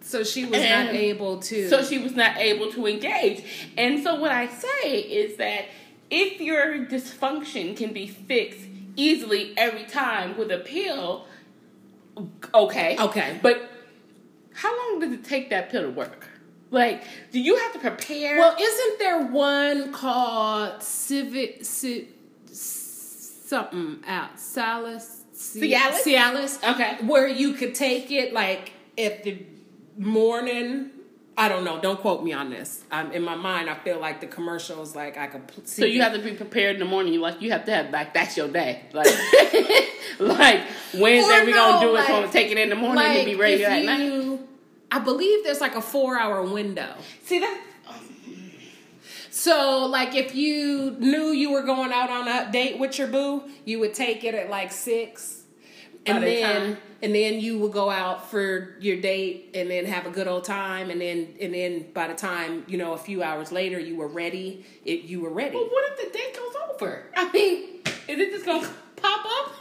So 0.06 0.22
she 0.22 0.44
was 0.44 0.60
And 0.60 0.86
not 0.86 0.94
able 0.94 1.40
to. 1.40 1.68
So 1.68 1.82
she 1.82 1.98
was 1.98 2.14
not 2.14 2.36
able 2.36 2.70
to 2.72 2.86
engage. 2.86 3.42
And 3.76 4.02
so 4.04 4.14
what 4.20 4.30
I 4.30 4.46
say 4.46 5.00
is 5.00 5.36
that 5.38 5.64
if 6.10 6.40
your 6.40 6.86
dysfunction 6.86 7.76
can 7.76 7.92
be 7.92 8.06
fixed 8.06 8.60
easily 8.94 9.52
every 9.56 9.82
time 9.82 10.38
with 10.38 10.52
a 10.52 10.58
pill, 10.58 11.26
okay. 12.54 12.96
Okay. 12.96 13.40
But 13.42 13.68
how 14.54 14.76
long 14.78 15.00
does 15.00 15.12
it 15.12 15.24
take 15.24 15.50
that 15.50 15.70
pill 15.70 15.82
to 15.82 15.90
work? 15.90 16.28
Like, 16.70 17.02
do 17.32 17.40
you 17.40 17.56
have 17.56 17.72
to 17.72 17.80
prepare? 17.80 18.38
Well, 18.38 18.56
isn't 18.60 18.98
there 19.00 19.26
one 19.26 19.92
called 19.92 20.84
Civic 20.84 21.64
ci, 21.64 22.08
something 22.46 24.04
out 24.06 24.36
Cialis? 24.36 25.22
Ci- 25.34 25.60
Cialis? 25.60 26.02
Cialis. 26.04 26.74
Okay. 26.74 27.04
Where 27.04 27.26
you 27.26 27.54
could 27.54 27.74
take 27.74 28.12
it 28.12 28.32
like 28.32 28.72
if 28.96 29.24
the 29.24 29.44
morning. 29.98 30.90
I 31.38 31.48
don't 31.50 31.64
know. 31.64 31.78
Don't 31.80 32.00
quote 32.00 32.24
me 32.24 32.32
on 32.32 32.48
this. 32.48 32.82
Um, 32.90 33.12
in 33.12 33.22
my 33.22 33.34
mind, 33.34 33.68
I 33.68 33.74
feel 33.74 34.00
like 34.00 34.22
the 34.22 34.26
commercials, 34.26 34.96
like 34.96 35.18
I 35.18 35.26
could. 35.26 35.42
See 35.68 35.82
So 35.82 35.86
you 35.86 35.98
the- 35.98 36.04
have 36.04 36.12
to 36.14 36.18
be 36.20 36.32
prepared 36.32 36.76
in 36.76 36.80
the 36.80 36.86
morning. 36.86 37.12
You 37.12 37.20
like 37.20 37.42
you 37.42 37.50
have 37.52 37.66
to 37.66 37.72
have 37.74 37.90
like 37.90 38.14
that's 38.14 38.36
your 38.38 38.48
day. 38.48 38.82
Like 38.94 39.06
like 40.18 40.62
Wednesday 40.94 41.42
Or 41.42 41.44
we 41.44 41.52
gonna 41.52 41.80
do 41.80 41.90
it. 41.90 41.92
like- 41.94 42.06
so 42.06 42.14
I'm 42.14 42.20
gonna 42.22 42.32
take 42.32 42.50
it 42.50 42.56
in 42.58 42.70
the 42.70 42.74
morning 42.74 42.96
like 43.04 43.18
and 43.18 43.26
be 43.26 43.34
ready 43.34 43.62
if 43.62 43.68
at 43.68 43.84
night. 43.84 44.00
you, 44.00 44.48
I 44.90 44.98
believe 45.00 45.44
there's 45.44 45.60
like 45.60 45.74
a 45.74 45.82
four 45.82 46.18
hour 46.18 46.42
window. 46.42 46.94
See 47.24 47.40
that? 47.40 47.60
So, 49.30 49.84
like, 49.84 50.14
if 50.14 50.34
you 50.34 50.96
knew 50.98 51.26
you 51.26 51.52
were 51.52 51.62
going 51.62 51.92
out 51.92 52.08
on 52.08 52.26
a 52.26 52.50
date 52.50 52.78
with 52.78 52.98
your 52.98 53.06
boo, 53.08 53.42
you 53.66 53.78
would 53.80 53.92
take 53.92 54.24
it 54.24 54.34
at 54.34 54.48
like 54.48 54.72
six, 54.72 55.42
and 56.14 56.22
then 56.24 56.60
time- 56.74 56.76
and 57.02 57.14
then 57.14 57.40
you 57.40 57.58
will 57.58 57.68
go 57.68 57.90
out 57.90 58.30
for 58.30 58.74
your 58.80 58.96
date, 59.00 59.50
and 59.54 59.70
then 59.70 59.84
have 59.84 60.06
a 60.06 60.10
good 60.10 60.26
old 60.26 60.44
time, 60.44 60.90
and 60.90 61.00
then 61.00 61.28
and 61.40 61.52
then 61.52 61.86
by 61.92 62.08
the 62.08 62.14
time 62.14 62.64
you 62.66 62.78
know 62.78 62.92
a 62.94 62.98
few 62.98 63.22
hours 63.22 63.52
later 63.52 63.78
you 63.78 63.96
were 63.96 64.08
ready, 64.08 64.64
it 64.84 65.02
you 65.02 65.20
were 65.20 65.30
ready. 65.30 65.56
Well, 65.56 65.66
what 65.66 65.92
if 65.92 66.12
the 66.12 66.18
date 66.18 66.34
goes 66.36 66.54
over? 66.74 67.02
I 67.16 67.30
mean, 67.32 67.80
is 68.08 68.18
it 68.18 68.30
just 68.32 68.46
gonna 68.46 68.66
pop 68.96 69.26
up? 69.26 69.60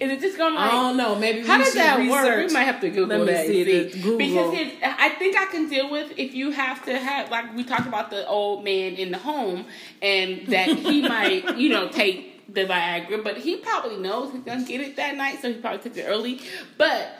is 0.00 0.10
it 0.12 0.20
just 0.20 0.36
gonna 0.38 0.56
I 0.58 0.70
don't 0.70 0.96
know. 0.96 1.14
Maybe 1.16 1.46
How 1.46 1.58
we 1.58 1.64
does 1.64 1.72
should 1.72 1.80
that 1.82 1.98
research. 1.98 2.12
work? 2.24 2.46
We 2.48 2.52
might 2.54 2.64
have 2.64 2.80
to 2.82 2.90
Google 2.90 3.18
Let 3.18 3.26
me 3.26 3.32
that. 3.32 3.46
see 3.46 3.64
see. 3.64 4.00
Google. 4.00 4.18
Because 4.18 4.54
it, 4.54 4.74
I 4.82 5.08
think 5.10 5.36
I 5.36 5.46
can 5.46 5.68
deal 5.68 5.90
with 5.90 6.12
if 6.16 6.34
you 6.34 6.50
have 6.52 6.84
to 6.84 6.98
have 6.98 7.30
like 7.30 7.54
we 7.56 7.64
talked 7.64 7.86
about 7.88 8.10
the 8.10 8.26
old 8.26 8.64
man 8.64 8.94
in 8.94 9.10
the 9.10 9.18
home 9.18 9.64
and 10.02 10.46
that 10.48 10.68
he 10.68 11.02
might 11.08 11.56
you 11.58 11.68
know 11.70 11.88
take 11.88 12.37
the 12.48 12.64
Viagra, 12.64 13.22
but 13.22 13.36
he 13.38 13.56
probably 13.56 13.96
knows 13.98 14.32
he's 14.32 14.42
gonna 14.42 14.64
get 14.64 14.80
it 14.80 14.96
that 14.96 15.16
night, 15.16 15.40
so 15.42 15.52
he 15.52 15.58
probably 15.58 15.80
took 15.80 15.96
it 15.96 16.04
early. 16.08 16.40
But 16.76 17.12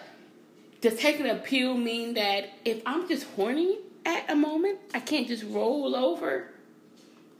does 0.80 0.96
taking 0.96 1.28
a 1.28 1.34
pill 1.36 1.74
mean 1.76 2.14
that 2.14 2.50
if 2.64 2.80
I'm 2.86 3.06
just 3.08 3.24
horny 3.36 3.78
at 4.06 4.30
a 4.30 4.34
moment, 4.34 4.78
I 4.94 5.00
can't 5.00 5.26
just 5.28 5.44
roll 5.44 5.94
over 5.94 6.48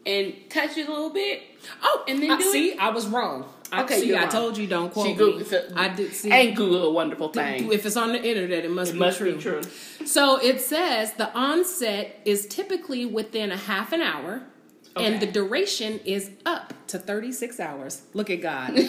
and 0.05 0.35
touch 0.51 0.77
it 0.77 0.87
a 0.89 0.91
little 0.91 1.11
bit? 1.11 1.43
Oh, 1.83 2.05
And 2.09 2.23
then 2.23 2.31
I, 2.33 2.37
do 2.39 2.51
see, 2.53 2.71
it? 2.73 2.79
I 2.79 2.91
was 2.91 3.07
wrong. 3.07 3.47
I, 3.71 3.83
Okay, 3.83 4.01
see, 4.01 4.15
I 4.15 4.23
wrong. 4.23 4.29
told 4.31 4.57
you 4.57 4.67
don't 4.67 4.91
quote 4.93 5.07
She 5.09 5.15
me. 5.15 5.45
I 5.77 5.89
did 5.89 6.13
see. 6.15 6.31
And 6.31 6.57
Google 6.57 6.85
a 6.85 6.91
wonderful 6.93 7.29
thing. 7.29 7.71
if 7.73 7.85
it's 7.85 7.97
on 7.97 8.13
the 8.13 8.23
internet, 8.23 8.65
it 8.65 8.71
must 8.71 8.91
It 8.91 8.95
be 8.95 8.99
must 9.01 9.19
true. 9.19 9.35
be 9.37 9.41
true. 9.43 9.61
So 10.07 10.39
it 10.39 10.61
says 10.61 11.13
the 11.15 11.31
onset 11.35 12.21
is 12.25 12.47
typically 12.47 13.05
within 13.05 13.53
a 13.53 13.57
half 13.59 13.93
an 13.93 14.01
hour, 14.01 14.43
and 15.01 15.21
the 15.21 15.27
duration 15.27 16.01
is 16.05 16.31
up 16.47 16.73
to 16.89 16.99
36 16.99 17.61
hours. 17.61 18.03
Look 18.15 18.31
at 18.31 18.41
God. 18.43 18.77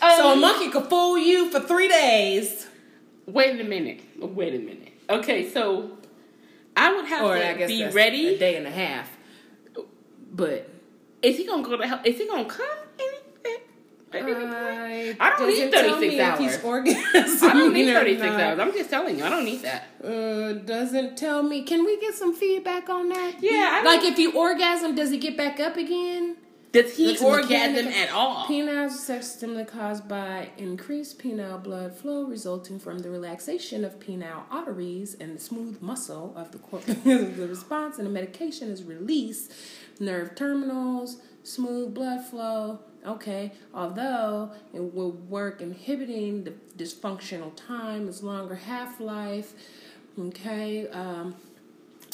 so 0.00 0.28
a 0.28 0.32
Um, 0.32 0.40
monkey 0.40 0.70
could 0.70 0.86
fool 0.88 1.18
you 1.18 1.50
for 1.50 1.60
three 1.60 1.88
days. 1.88 2.66
Wait 3.26 3.60
a 3.60 3.64
minute. 3.64 4.00
Wait 4.18 4.54
a 4.54 4.58
minute. 4.58 4.92
Okay, 5.08 5.48
so 5.50 5.90
I 6.76 6.94
would 6.94 7.04
have 7.06 7.24
Or 7.24 7.36
to 7.36 7.48
I 7.48 7.54
guess 7.54 7.68
be 7.68 7.86
ready. 7.88 8.34
a 8.34 8.38
day 8.38 8.56
and 8.56 8.66
a 8.66 8.70
half. 8.70 9.08
But 10.32 10.68
Is 11.22 11.36
he 11.36 11.44
gonna 11.46 11.62
go 11.62 11.76
to 11.76 11.86
hell? 11.86 12.00
Is 12.04 12.16
he 12.18 12.26
gonna 12.26 12.44
come? 12.46 12.66
in- 12.98 13.06
I, 14.12 15.16
I 15.20 15.30
don't 15.38 15.48
need 15.48 15.70
doesn't 15.70 15.70
tell 15.70 16.00
36 16.00 16.00
me 16.00 16.18
if 16.18 16.20
hours. 16.20 16.58
orgasming 16.58 17.48
I 17.48 17.52
don't 17.52 17.72
need 17.72 17.88
or 17.94 17.94
36 18.00 18.26
hours. 18.26 18.58
I'm 18.58 18.72
just 18.72 18.90
telling 18.90 19.18
you, 19.18 19.24
I 19.24 19.30
don't 19.30 19.44
need 19.44 19.62
that. 19.62 19.88
Uh, 20.02 20.52
doesn't 20.54 21.16
tell 21.16 21.42
me. 21.42 21.62
Can 21.62 21.84
we 21.84 22.00
get 22.00 22.14
some 22.14 22.34
feedback 22.34 22.88
on 22.88 23.08
that? 23.10 23.36
Yeah, 23.40 23.82
like 23.84 24.02
if 24.02 24.18
you 24.18 24.32
orgasm, 24.32 24.94
does 24.94 25.10
he 25.10 25.18
get 25.18 25.36
back 25.36 25.60
up 25.60 25.76
again? 25.76 26.36
Does 26.72 26.96
he 26.96 27.18
orgasm 27.18 27.88
at 27.88 28.12
all? 28.12 28.46
Penile 28.46 28.90
sex 28.90 29.32
stimuli 29.32 29.64
caused 29.64 30.06
by 30.08 30.50
increased 30.56 31.18
penile 31.18 31.60
blood 31.60 31.96
flow 31.96 32.24
resulting 32.24 32.78
from 32.78 33.00
the 33.00 33.10
relaxation 33.10 33.84
of 33.84 33.98
penile 33.98 34.42
arteries 34.52 35.16
and 35.18 35.36
the 35.36 35.40
smooth 35.40 35.82
muscle 35.82 36.32
of 36.36 36.52
the 36.52 36.58
corpus. 36.58 36.94
the 37.04 37.46
response 37.48 37.98
and 37.98 38.06
the 38.06 38.10
medication 38.10 38.70
is 38.70 38.84
release 38.84 39.48
nerve 39.98 40.36
terminals, 40.36 41.16
smooth 41.42 41.92
blood 41.92 42.24
flow. 42.24 42.80
Okay, 43.06 43.52
although 43.72 44.50
it 44.74 44.94
will 44.94 45.12
work 45.12 45.60
inhibiting 45.62 46.44
the 46.44 46.52
dysfunctional 46.76 47.52
time, 47.56 48.08
it's 48.08 48.22
longer 48.22 48.54
half 48.56 49.00
life. 49.00 49.54
Okay, 50.18 50.86
um, 50.88 51.34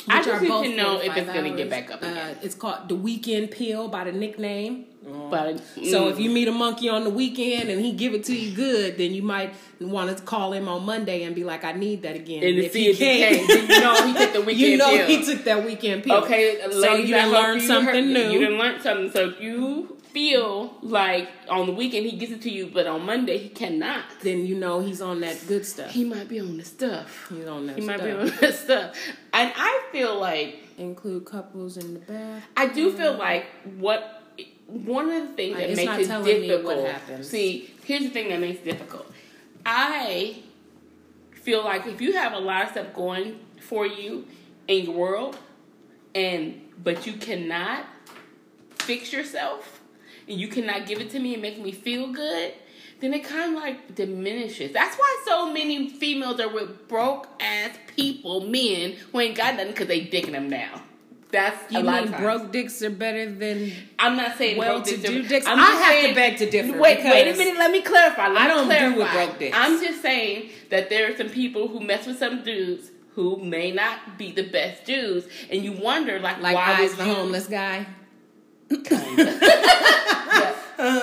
I 0.08 0.22
just 0.22 0.42
need 0.42 0.48
to 0.48 0.76
know 0.76 1.00
if 1.00 1.16
it's 1.16 1.26
gonna 1.26 1.56
get 1.56 1.68
back 1.68 1.90
up 1.90 2.02
Uh, 2.04 2.06
again. 2.06 2.36
it's 2.42 2.54
called 2.54 2.88
the 2.88 2.94
weekend 2.94 3.50
pill 3.50 3.88
by 3.88 4.04
the 4.04 4.12
nickname. 4.12 4.84
But 5.30 5.60
So 5.84 6.06
mm, 6.06 6.10
if 6.10 6.18
you 6.20 6.30
meet 6.30 6.48
a 6.48 6.52
monkey 6.52 6.88
on 6.88 7.04
the 7.04 7.10
weekend 7.10 7.68
and 7.68 7.80
he 7.80 7.92
give 7.92 8.12
it 8.12 8.24
to 8.24 8.34
you 8.34 8.54
good, 8.56 8.98
then 8.98 9.14
you 9.14 9.22
might 9.22 9.54
want 9.80 10.16
to 10.16 10.20
call 10.24 10.52
him 10.52 10.68
on 10.68 10.84
Monday 10.84 11.22
and 11.22 11.32
be 11.34 11.44
like, 11.44 11.64
"I 11.64 11.72
need 11.72 12.02
that 12.02 12.16
again." 12.16 12.42
and 12.42 12.56
to 12.56 12.64
if 12.66 12.72
see 12.72 12.84
he 12.84 12.88
if 12.90 12.98
he 12.98 13.04
can, 13.38 13.46
then 13.46 13.68
you 13.70 13.80
know 13.80 14.06
he 14.06 14.14
took 14.14 14.32
the 14.32 14.40
weekend 14.48 14.60
you 14.70 14.76
know 14.76 14.96
pill. 14.96 15.06
he 15.06 15.24
took 15.24 15.44
that 15.44 15.64
weekend 15.64 16.02
pill. 16.04 16.16
Okay, 16.24 16.60
so 16.70 16.94
you 16.94 17.14
done 17.14 17.30
learned 17.32 17.62
something 17.62 17.94
heard- 17.94 18.04
new. 18.04 18.30
You 18.30 18.46
done 18.48 18.58
learned 18.58 18.82
something. 18.82 19.10
So 19.12 19.28
if 19.30 19.40
you 19.40 19.95
feel 20.16 20.74
like 20.80 21.28
on 21.46 21.66
the 21.66 21.72
weekend 21.72 22.06
he 22.06 22.16
gives 22.16 22.32
it 22.32 22.40
to 22.40 22.50
you, 22.50 22.70
but 22.72 22.86
on 22.86 23.04
Monday 23.04 23.36
he 23.36 23.50
cannot. 23.50 24.02
then 24.22 24.46
you 24.46 24.54
know 24.54 24.80
he's 24.80 25.02
on 25.02 25.20
that 25.20 25.38
good 25.46 25.66
stuff. 25.66 25.90
He 25.90 26.04
might 26.06 26.26
be 26.26 26.40
on 26.40 26.56
the 26.56 26.64
stuff. 26.64 27.26
He's 27.28 27.46
on 27.46 27.66
that 27.66 27.74
stuff. 27.74 27.82
He 27.82 27.86
might 27.86 28.02
be 28.02 28.10
on 28.12 28.26
the 28.40 28.50
stuff. 28.50 28.96
And 29.34 29.52
I 29.54 29.82
feel 29.92 30.18
like 30.18 30.56
Include 30.78 31.26
couples 31.26 31.76
in 31.76 31.92
the 31.92 32.00
bath. 32.00 32.42
I 32.56 32.66
do 32.68 32.92
feel 32.92 33.18
like 33.18 33.44
what 33.76 34.22
one 34.66 35.10
of 35.10 35.28
the 35.28 35.34
things 35.34 35.54
Like, 35.54 35.66
that 35.66 35.76
makes 35.76 36.08
not 36.08 36.26
it 36.26 36.46
difficult. 36.46 36.76
what 36.78 36.90
happens. 36.92 37.28
See, 37.28 37.74
here's 37.84 38.04
the 38.04 38.08
thing 38.08 38.30
that 38.30 38.40
makes 38.40 38.60
it 38.60 38.64
difficult. 38.64 39.12
I 39.66 40.36
feel 41.32 41.62
like 41.62 41.86
if 41.86 42.00
you 42.00 42.14
have 42.14 42.32
a 42.32 42.38
lot 42.38 42.64
of 42.64 42.70
stuff 42.70 42.94
going 42.94 43.38
for 43.60 43.86
you 43.86 44.26
in 44.66 44.86
your 44.86 44.94
world, 44.94 45.38
and 46.14 46.62
but 46.82 47.06
you 47.06 47.12
cannot 47.14 47.84
fix 48.78 49.12
yourself, 49.12 49.82
and 50.28 50.40
you 50.40 50.48
cannot 50.48 50.86
give 50.86 51.00
it 51.00 51.10
to 51.10 51.18
me 51.20 51.34
and 51.34 51.42
make 51.42 51.58
me 51.58 51.72
feel 51.72 52.08
good. 52.12 52.52
Then 53.00 53.12
it 53.12 53.24
kind 53.24 53.54
of 53.56 53.62
like 53.62 53.94
diminishes. 53.94 54.72
That's 54.72 54.96
why 54.96 55.22
so 55.26 55.52
many 55.52 55.88
females 55.90 56.40
are 56.40 56.48
with 56.48 56.88
broke 56.88 57.28
ass 57.40 57.76
people, 57.94 58.40
men 58.40 58.92
who 59.12 59.20
ain't 59.20 59.36
got 59.36 59.54
nothing 59.56 59.72
because 59.72 59.86
they 59.88 60.00
dicking 60.06 60.32
them 60.32 60.48
now. 60.48 60.82
That's 61.30 61.70
You 61.72 61.80
a 61.80 61.82
lot 61.82 62.04
mean 62.04 62.14
of 62.14 62.20
broke 62.20 62.52
dicks 62.52 62.80
are 62.82 62.88
better 62.90 63.30
than 63.30 63.72
I'm 63.98 64.16
not 64.16 64.38
saying 64.38 64.56
well 64.56 64.76
broke 64.76 64.84
to 64.86 64.96
dicks. 64.96 65.08
do 65.10 65.20
are- 65.20 65.28
dicks? 65.28 65.46
I'm 65.46 65.58
I 65.58 65.62
have 65.64 65.88
saying- 65.88 66.08
to 66.10 66.14
beg 66.14 66.36
to 66.38 66.50
differ. 66.50 66.78
Wait, 66.80 67.04
wait 67.04 67.28
a 67.28 67.36
minute. 67.36 67.58
Let 67.58 67.70
me 67.72 67.82
clarify. 67.82 68.28
Let 68.28 68.42
I 68.42 68.48
don't 68.48 68.68
do 68.94 68.98
with 68.98 69.12
broke 69.12 69.38
dicks. 69.40 69.56
I'm 69.56 69.82
just 69.82 70.00
saying 70.00 70.50
that 70.70 70.88
there 70.88 71.12
are 71.12 71.16
some 71.16 71.28
people 71.28 71.68
who 71.68 71.80
mess 71.80 72.06
with 72.06 72.18
some 72.18 72.42
dudes 72.44 72.90
who 73.14 73.36
may 73.36 73.72
not 73.72 74.16
be 74.18 74.30
the 74.30 74.44
best 74.44 74.84
dudes, 74.84 75.26
and 75.50 75.62
you 75.64 75.72
wonder 75.72 76.18
like, 76.20 76.40
Like 76.40 76.54
why 76.54 76.74
Eyes 76.80 76.90
would 76.90 76.98
the 76.98 77.06
you? 77.06 77.14
homeless 77.14 77.46
guy. 77.48 77.86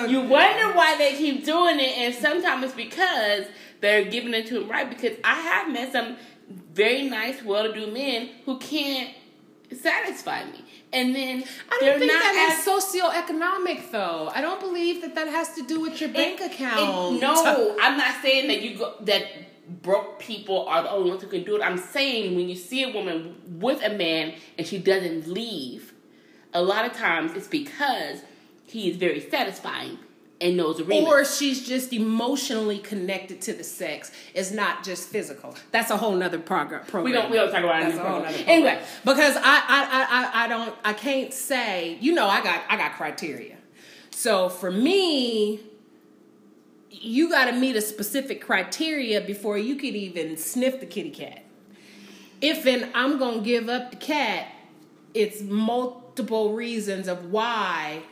You 0.08 0.21
wonder 0.21 0.73
why 0.73 0.95
they 0.97 1.15
keep 1.15 1.45
doing 1.45 1.80
it, 1.80 1.97
and 1.97 2.13
sometimes 2.13 2.65
it's 2.65 2.73
because 2.76 3.45
they're 3.82 4.06
giving 4.06 4.34
it 4.34 4.45
to 4.47 4.62
him 4.62 4.69
right. 4.69 4.88
Because 4.88 5.17
I 5.23 5.34
have 5.34 5.71
met 5.73 5.91
some 5.91 6.17
very 6.73 7.10
nice, 7.10 7.41
well-to-do 7.43 7.91
men 7.91 8.30
who 8.45 8.60
can't 8.60 9.10
satisfy 9.82 10.43
me, 10.45 10.63
and 10.91 11.15
then 11.15 11.43
I 11.71 11.78
they're 11.82 11.91
don't 11.91 11.99
think 11.99 12.13
not 12.13 12.21
that 12.21 12.52
as 12.52 12.67
is 12.67 13.02
socioeconomic, 13.02 13.91
though. 13.91 14.30
I 14.34 14.41
don't 14.41 14.60
believe 14.60 15.02
that 15.02 15.15
that 15.15 15.28
has 15.28 15.54
to 15.56 15.63
do 15.65 15.80
with 15.80 15.99
your 15.99 16.12
bank 16.12 16.39
It- 16.41 16.52
account. 16.54 17.15
it- 17.17 17.21
no, 17.21 17.76
I'm 17.82 17.97
not 17.97 18.21
saying 18.21 18.47
that 18.49 18.62
you 18.62 18.78
go 18.78 18.93
that 19.02 19.26
broke 19.82 20.19
people 20.19 20.67
are 20.67 20.84
the 20.84 20.91
only 20.91 21.10
ones 21.10 21.23
who 21.23 21.30
can 21.30 21.43
do 21.43 21.56
it. 21.56 21.62
I'm 21.63 21.78
saying 21.80 22.36
when 22.36 22.47
you 22.47 22.56
see 22.56 22.84
a 22.84 22.89
woman 22.91 23.36
with 23.60 23.82
a 23.84 23.89
man 23.89 24.34
and 24.58 24.67
she 24.67 24.78
doesn't 24.78 25.28
leave, 25.28 25.92
a 26.53 26.61
lot 26.61 26.85
of 26.85 26.93
times 26.93 27.35
it's 27.35 27.47
because 27.47 28.21
he 28.65 28.89
is 28.89 28.97
very 28.97 29.19
satisfying 29.19 29.97
and 30.43 30.57
knows 30.57 30.77
the 30.77 30.83
remix. 30.83 31.05
Or 31.05 31.25
she's 31.25 31.65
just 31.65 31.93
emotionally 31.93 32.79
connected 32.79 33.41
to 33.41 33.53
the 33.53 33.63
sex. 33.63 34.11
It's 34.33 34.51
not 34.51 34.83
just 34.83 35.09
physical. 35.09 35.55
That's 35.71 35.89
a 35.89 35.97
whole 35.97 36.13
nother 36.13 36.39
prog- 36.39 36.87
program. 36.87 37.03
we 37.05 37.11
don't 37.13 37.31
we 37.31 37.37
don't 37.37 37.51
talk 37.51 37.63
about 37.63 37.81
it 37.81 37.95
That's 37.95 38.39
a. 38.39 38.49
Anyway, 38.49 38.79
because 39.05 39.37
I, 39.37 39.41
I 39.41 40.07
I 40.09 40.45
I 40.45 40.47
don't 40.47 40.75
I 40.83 40.93
can't 40.93 41.33
say 41.33 41.97
you 42.01 42.13
know 42.13 42.27
I 42.27 42.43
got 42.43 42.61
I 42.69 42.77
got 42.77 42.93
criteria. 42.93 43.57
So 44.11 44.49
for 44.49 44.69
me, 44.69 45.61
you 46.89 47.29
got 47.29 47.45
to 47.45 47.53
meet 47.53 47.75
a 47.75 47.81
specific 47.81 48.41
criteria 48.41 49.21
before 49.21 49.57
you 49.57 49.75
could 49.75 49.95
even 49.95 50.37
sniff 50.37 50.79
the 50.79 50.85
kitty 50.85 51.09
cat. 51.09 51.43
If 52.41 52.65
and 52.65 52.89
I'm 52.93 53.17
gonna 53.17 53.41
give 53.41 53.69
up 53.69 53.91
the 53.91 53.97
cat, 53.97 54.47
it's 55.13 55.41
multiple 56.13 56.54
reasons 56.54 57.08
of 57.08 57.32
why. 57.32 58.04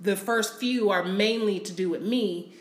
The 0.00 0.16
first 0.16 0.58
few 0.58 0.90
are 0.90 1.04
mainly 1.04 1.60
to 1.60 1.72
do 1.72 1.88
with 1.88 2.02
me, 2.02 2.52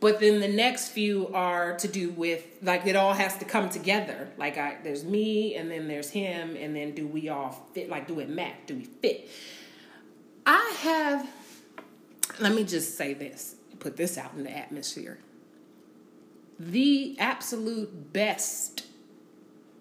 but 0.00 0.20
then 0.20 0.40
the 0.40 0.48
next 0.48 0.88
few 0.88 1.28
are 1.34 1.76
to 1.76 1.88
do 1.88 2.08
with 2.10 2.46
like 2.62 2.86
it 2.86 2.96
all 2.96 3.12
has 3.12 3.36
to 3.38 3.44
come 3.44 3.68
together. 3.68 4.30
Like 4.38 4.56
I 4.56 4.78
there's 4.82 5.04
me 5.04 5.54
and 5.56 5.70
then 5.70 5.86
there's 5.86 6.08
him 6.08 6.56
and 6.56 6.74
then 6.74 6.94
do 6.94 7.06
we 7.06 7.28
all 7.28 7.68
fit 7.74 7.90
like 7.90 8.06
do 8.06 8.20
it 8.20 8.30
match? 8.30 8.54
Do 8.66 8.76
we 8.76 8.84
fit? 8.84 9.28
I 10.46 10.74
have 10.80 11.28
let 12.40 12.54
me 12.54 12.64
just 12.64 12.96
say 12.96 13.12
this, 13.12 13.56
put 13.80 13.98
this 13.98 14.16
out 14.16 14.32
in 14.34 14.44
the 14.44 14.56
atmosphere. 14.56 15.18
The 16.58 17.16
absolute 17.18 18.14
best 18.14 18.86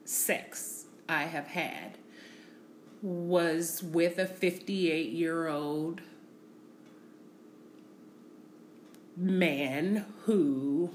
sex 0.03 0.85
I 1.07 1.23
have 1.23 1.47
had 1.47 1.92
was 3.03 3.83
with 3.83 4.17
a 4.17 4.25
58 4.25 5.11
year 5.11 5.47
old 5.47 6.01
man 9.17 10.05
who 10.25 10.89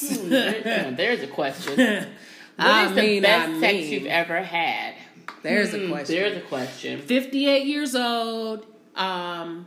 hmm, 0.00 0.94
there's 0.96 1.22
a 1.22 1.26
question. 1.28 2.06
What 2.56 2.66
I 2.68 2.84
is 2.86 2.94
the 2.94 3.02
mean, 3.02 3.22
best 3.22 3.50
I 3.52 3.60
sex 3.60 3.74
you've 3.88 4.06
ever 4.06 4.40
had? 4.40 4.94
there's 5.42 5.74
a 5.74 5.78
Hmm, 5.78 5.90
question 5.90 6.16
There's 6.16 6.36
a 6.38 6.40
question. 6.40 7.00
58 7.02 7.66
years 7.66 7.94
old 7.94 8.64
um 8.94 9.66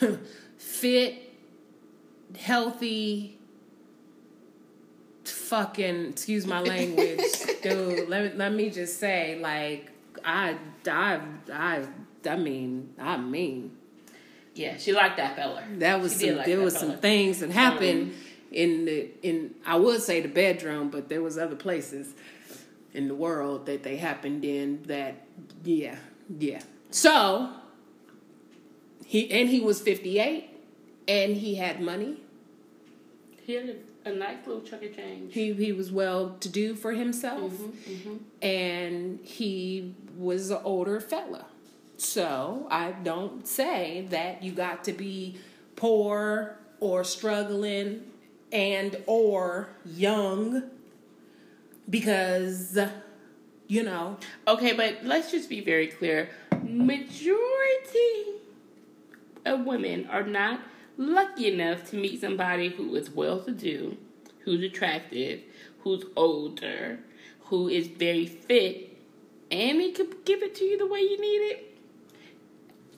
fit 0.56 1.34
healthy 2.38 3.38
fucking 5.44 6.06
excuse 6.10 6.46
my 6.46 6.60
language 6.60 7.20
dude 7.62 8.08
let, 8.08 8.32
me- 8.32 8.38
let 8.38 8.52
me 8.52 8.70
just 8.70 8.98
say 8.98 9.38
like 9.40 9.90
i 10.24 10.56
i 10.88 11.20
i 11.52 11.84
i 12.28 12.36
mean 12.36 12.92
i 12.98 13.16
mean 13.16 13.70
Yeah, 14.54 14.76
she 14.78 14.92
liked 14.92 15.16
that 15.18 15.34
fella. 15.36 15.62
that 15.78 16.00
was 16.00 16.12
She 16.18 16.28
some 16.28 16.36
like 16.38 16.46
there 16.46 16.60
was 16.60 16.76
some 16.76 16.96
things 16.98 17.40
that 17.40 17.50
happened 17.50 18.02
Um, 18.12 18.14
in 18.52 18.84
the 18.84 19.08
in 19.22 19.54
I 19.66 19.74
would 19.76 20.00
say 20.00 20.20
the 20.20 20.28
bedroom, 20.28 20.88
but 20.88 21.08
there 21.08 21.20
was 21.22 21.36
other 21.36 21.56
places 21.56 22.14
in 22.92 23.08
the 23.08 23.14
world 23.16 23.66
that 23.66 23.82
they 23.82 23.96
happened 23.96 24.44
in 24.44 24.82
that 24.86 25.14
yeah, 25.64 25.96
yeah. 26.38 26.62
So 26.90 27.50
he 29.04 29.28
and 29.32 29.48
he 29.48 29.58
was 29.60 29.80
58 29.80 30.48
and 31.08 31.36
he 31.36 31.56
had 31.56 31.80
money. 31.80 32.14
He 33.46 33.54
had 33.54 33.68
a, 33.70 33.76
a 34.04 34.12
nice 34.12 34.46
little 34.46 34.62
chunk 34.62 34.82
of 34.84 34.96
change. 34.96 35.32
He 35.32 35.52
he 35.54 35.72
was 35.72 35.90
well 35.90 36.36
to 36.40 36.48
do 36.48 36.74
for 36.74 36.92
himself 36.92 37.52
Mm-hmm, 37.52 38.16
and 38.42 39.20
he 39.22 39.94
was 40.16 40.50
an 40.50 40.60
older 40.64 41.00
fella. 41.00 41.46
So 41.96 42.66
I 42.70 42.92
don't 42.92 43.46
say 43.46 44.06
that 44.10 44.42
you 44.42 44.52
got 44.52 44.84
to 44.84 44.92
be 44.92 45.38
poor 45.76 46.58
or 46.80 47.04
struggling 47.04 48.02
and 48.52 48.96
or 49.06 49.68
young 49.84 50.64
because 51.88 52.78
you 53.68 53.82
know 53.82 54.18
Okay, 54.46 54.72
but 54.72 54.98
let's 55.04 55.30
just 55.30 55.48
be 55.48 55.60
very 55.60 55.86
clear. 55.86 56.28
Majority 56.62 58.40
of 59.46 59.64
women 59.64 60.06
are 60.10 60.22
not 60.24 60.60
lucky 60.96 61.52
enough 61.52 61.90
to 61.90 61.96
meet 61.96 62.20
somebody 62.20 62.68
who 62.68 62.94
is 62.94 63.10
well 63.10 63.40
to 63.40 63.52
do, 63.52 63.96
who's 64.40 64.62
attractive, 64.62 65.40
who's 65.80 66.04
older, 66.16 66.98
who 67.46 67.68
is 67.68 67.86
very 67.88 68.26
fit, 68.26 68.96
and 69.50 69.80
he 69.80 69.92
could 69.92 70.24
give 70.24 70.42
it 70.42 70.54
to 70.56 70.64
you 70.64 70.78
the 70.78 70.86
way 70.86 71.00
you 71.00 71.20
need 71.20 71.50
it. 71.52 71.70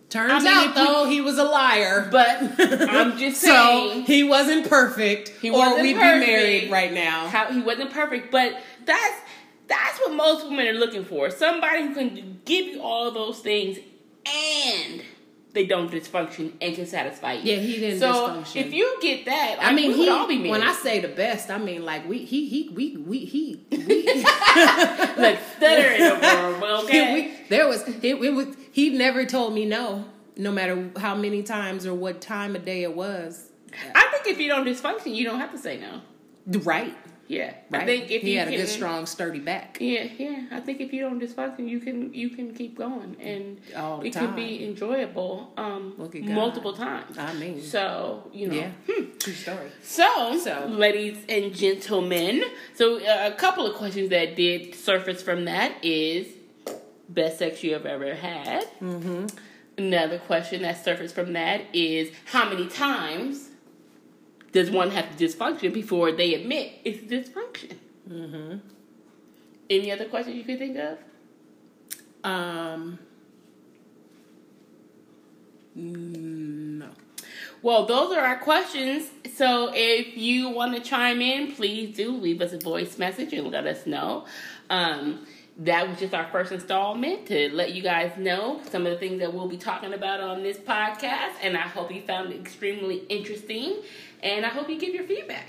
Turns 0.09 0.33
I 0.33 0.39
mean, 0.39 0.47
out 0.47 0.77
we- 0.77 0.85
though 0.85 1.07
he 1.11 1.21
was 1.21 1.37
a 1.39 1.45
liar. 1.45 2.09
But 2.11 2.39
I'm 2.61 3.19
just 3.19 3.41
so 3.41 3.47
saying 3.91 4.05
he 4.05 4.23
wasn't 4.23 4.69
perfect. 4.69 5.31
He 5.41 5.51
or 5.51 5.59
wasn't 5.59 5.83
we'd 5.83 5.97
perfect. 5.97 6.27
be 6.27 6.33
married 6.33 6.71
right 6.71 6.93
now. 6.93 7.27
how 7.29 7.47
he 7.53 7.61
wasn't 7.61 7.91
perfect, 7.93 8.31
but 8.31 8.57
that's 8.85 9.21
that's 9.67 9.99
what 9.99 10.13
most 10.15 10.45
women 10.49 10.69
are 10.69 10.73
looking 10.75 11.05
for. 11.05 11.29
Somebody 11.31 11.89
who 11.89 11.95
can 11.95 12.41
give 12.45 12.67
you 12.67 12.81
all 12.83 13.11
those 13.11 13.41
things 13.41 13.79
and 14.25 15.03
they 15.57 15.65
don't 15.65 15.91
dysfunction 15.91 16.53
and 16.61 16.75
can 16.75 16.87
satisfy 16.87 17.33
you. 17.33 17.55
Yeah, 17.55 17.57
he 17.57 17.81
didn't 17.81 17.99
so 17.99 18.13
dysfunction. 18.13 18.67
if 18.67 18.75
you 18.75 18.99
get 19.01 19.25
that, 19.25 19.57
I 19.59 19.73
mean, 19.73 19.93
we 19.93 20.05
he. 20.05 20.09
all 20.11 20.29
be 20.29 20.37
married. 20.37 20.51
When 20.51 20.63
I 20.63 20.73
say 20.73 21.01
the 21.01 21.09
best, 21.09 21.51
I 21.51 21.57
mean 21.57 21.83
like 21.83 22.07
we, 22.07 22.19
he, 22.19 22.47
he, 22.47 22.69
we, 22.69 22.99
we, 22.99 23.21
he, 23.21 23.65
we. 23.71 23.77
like 25.17 25.39
stuttering 25.57 26.03
over, 26.03 26.61
well, 26.61 26.85
okay. 26.85 27.15
we 27.15 27.49
there 27.49 27.67
was 27.67 27.83
it, 27.89 28.05
it 28.05 28.35
was. 28.35 28.55
He 28.71 28.91
never 28.91 29.25
told 29.25 29.55
me 29.55 29.65
no, 29.65 30.05
no 30.37 30.53
matter 30.53 30.91
how 30.99 31.15
many 31.15 31.43
times 31.43 31.87
or 31.87 31.95
what 31.95 32.21
time 32.21 32.55
of 32.55 32.67
day 32.67 32.83
it 32.83 32.95
was. 32.95 33.51
I 33.95 34.09
think 34.13 34.27
if 34.27 34.39
you 34.39 34.49
don't 34.49 34.67
dysfunction, 34.67 35.15
you 35.15 35.25
don't 35.25 35.41
have 35.41 35.53
to 35.53 35.59
say 35.59 35.81
no. 35.81 36.03
Right, 36.61 36.95
Yeah, 37.29 37.55
right. 37.71 37.83
I 37.83 37.87
think 37.87 38.11
if 38.11 38.23
he 38.23 38.33
you 38.35 38.39
had 38.39 38.49
can, 38.49 38.55
a 38.55 38.59
good, 38.59 38.69
strong, 38.69 39.05
sturdy 39.07 39.41
back. 39.41 39.79
Yeah, 39.81 40.05
yeah. 40.17 40.45
I 40.53 40.61
think 40.61 40.81
if 40.81 40.93
you 40.93 41.01
don't 41.01 41.21
dysfunction, 41.21 41.69
you 41.69 41.81
can 41.81 42.15
you 42.15 42.31
can 42.31 42.55
keep 42.55 42.79
going, 42.79 43.17
and 43.21 43.59
it 44.05 44.13
can 44.13 44.35
be 44.37 44.65
enjoyable 44.65 45.53
um, 45.57 45.95
Look 45.99 46.15
at 46.15 46.23
God. 46.25 46.31
multiple 46.31 46.73
times. 46.73 47.19
I 47.19 47.33
mean, 47.35 47.61
So 47.63 48.31
you 48.33 48.49
know, 48.49 48.55
yeah, 48.55 48.71
true 49.19 49.33
story. 49.33 49.71
So, 49.83 50.39
So. 50.39 50.67
ladies 50.69 51.19
and 51.29 51.53
gentlemen, 51.55 52.45
so 52.75 52.99
uh, 53.01 53.31
a 53.33 53.37
couple 53.37 53.67
of 53.67 53.75
questions 53.75 54.11
that 54.11 54.37
did 54.37 54.75
surface 54.75 55.21
from 55.23 55.47
that 55.47 55.73
is 55.85 56.29
best 57.09 57.39
sex 57.39 57.63
you 57.65 57.73
have 57.73 57.87
ever 57.87 58.15
had. 58.15 58.67
Mm-hmm. 58.81 59.27
Another 59.79 60.19
question 60.19 60.63
that 60.63 60.83
surfaced 60.85 61.15
from 61.15 61.35
that 61.35 61.63
is 61.73 62.11
how 62.27 62.49
many 62.49 62.67
times 62.69 63.46
does 64.57 64.71
one 64.71 64.91
have 64.91 65.15
to 65.15 65.23
dysfunction 65.23 65.71
before 65.71 66.13
they 66.13 66.33
admit 66.33 66.73
it's 66.83 67.01
dysfunction? 67.01 67.77
Mm-hmm. 68.11 68.57
Any 69.69 69.93
other 69.93 70.07
questions 70.07 70.35
you 70.35 70.45
could 70.45 70.59
think 70.59 70.79
of? 70.79 70.97
Um, 72.25 72.99
no. 75.75 76.89
Well, 77.61 77.85
those 77.85 78.17
are 78.17 78.25
our 78.25 78.39
questions. 78.39 79.11
So 79.35 79.71
if 79.75 80.17
you 80.17 80.49
want 80.49 80.75
to 80.75 80.81
chime 80.81 81.21
in, 81.21 81.53
please 81.53 81.95
do 81.95 82.17
leave 82.17 82.41
us 82.41 82.55
a 82.55 82.59
voice 82.59 82.97
message 82.97 83.35
and 83.35 83.51
let 83.51 83.67
us 83.67 83.87
know. 83.87 84.25
Um, 84.71 85.27
that 85.59 85.89
was 85.89 85.99
just 85.99 86.15
our 86.15 86.29
first 86.29 86.53
installment 86.53 87.27
to 87.27 87.51
let 87.55 87.75
you 87.75 87.83
guys 87.83 88.17
know 88.19 88.61
some 88.71 88.87
of 88.87 88.93
the 88.93 88.99
things 88.99 89.21
that 89.21 89.33
we'll 89.33 89.49
be 89.49 89.57
talking 89.57 89.95
about 89.95 90.21
on 90.21 90.43
this 90.43 90.59
podcast. 90.59 91.33
And 91.43 91.57
I 91.57 91.63
hope 91.63 91.93
you 91.93 92.03
found 92.03 92.33
it 92.33 92.41
extremely 92.41 92.99
interesting. 93.09 93.83
And 94.23 94.45
I 94.47 94.49
hope 94.49 94.69
you 94.69 94.79
give 94.79 94.95
your 94.95 95.05
feedback. 95.05 95.47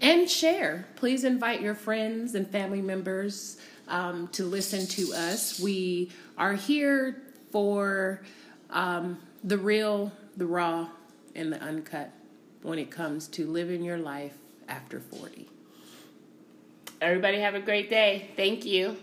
and 0.00 0.28
share. 0.28 0.86
Please 0.96 1.24
invite 1.24 1.60
your 1.62 1.74
friends 1.74 2.34
and 2.34 2.46
family 2.46 2.82
members 2.82 3.58
um, 3.88 4.28
to 4.28 4.44
listen 4.44 4.86
to 4.86 5.14
us. 5.14 5.58
We 5.60 6.10
are 6.36 6.54
here 6.54 7.22
for 7.50 8.20
um, 8.70 9.18
the 9.44 9.58
real, 9.58 10.12
the 10.36 10.46
raw, 10.46 10.88
and 11.34 11.52
the 11.52 11.60
uncut 11.62 12.10
when 12.62 12.78
it 12.78 12.90
comes 12.90 13.28
to 13.28 13.46
living 13.46 13.82
your 13.82 13.98
life 13.98 14.34
after 14.68 15.00
40. 15.00 15.48
Everybody 17.00 17.40
have 17.40 17.54
a 17.54 17.60
great 17.60 17.90
day. 17.90 18.30
Thank 18.36 18.64
you. 18.64 18.96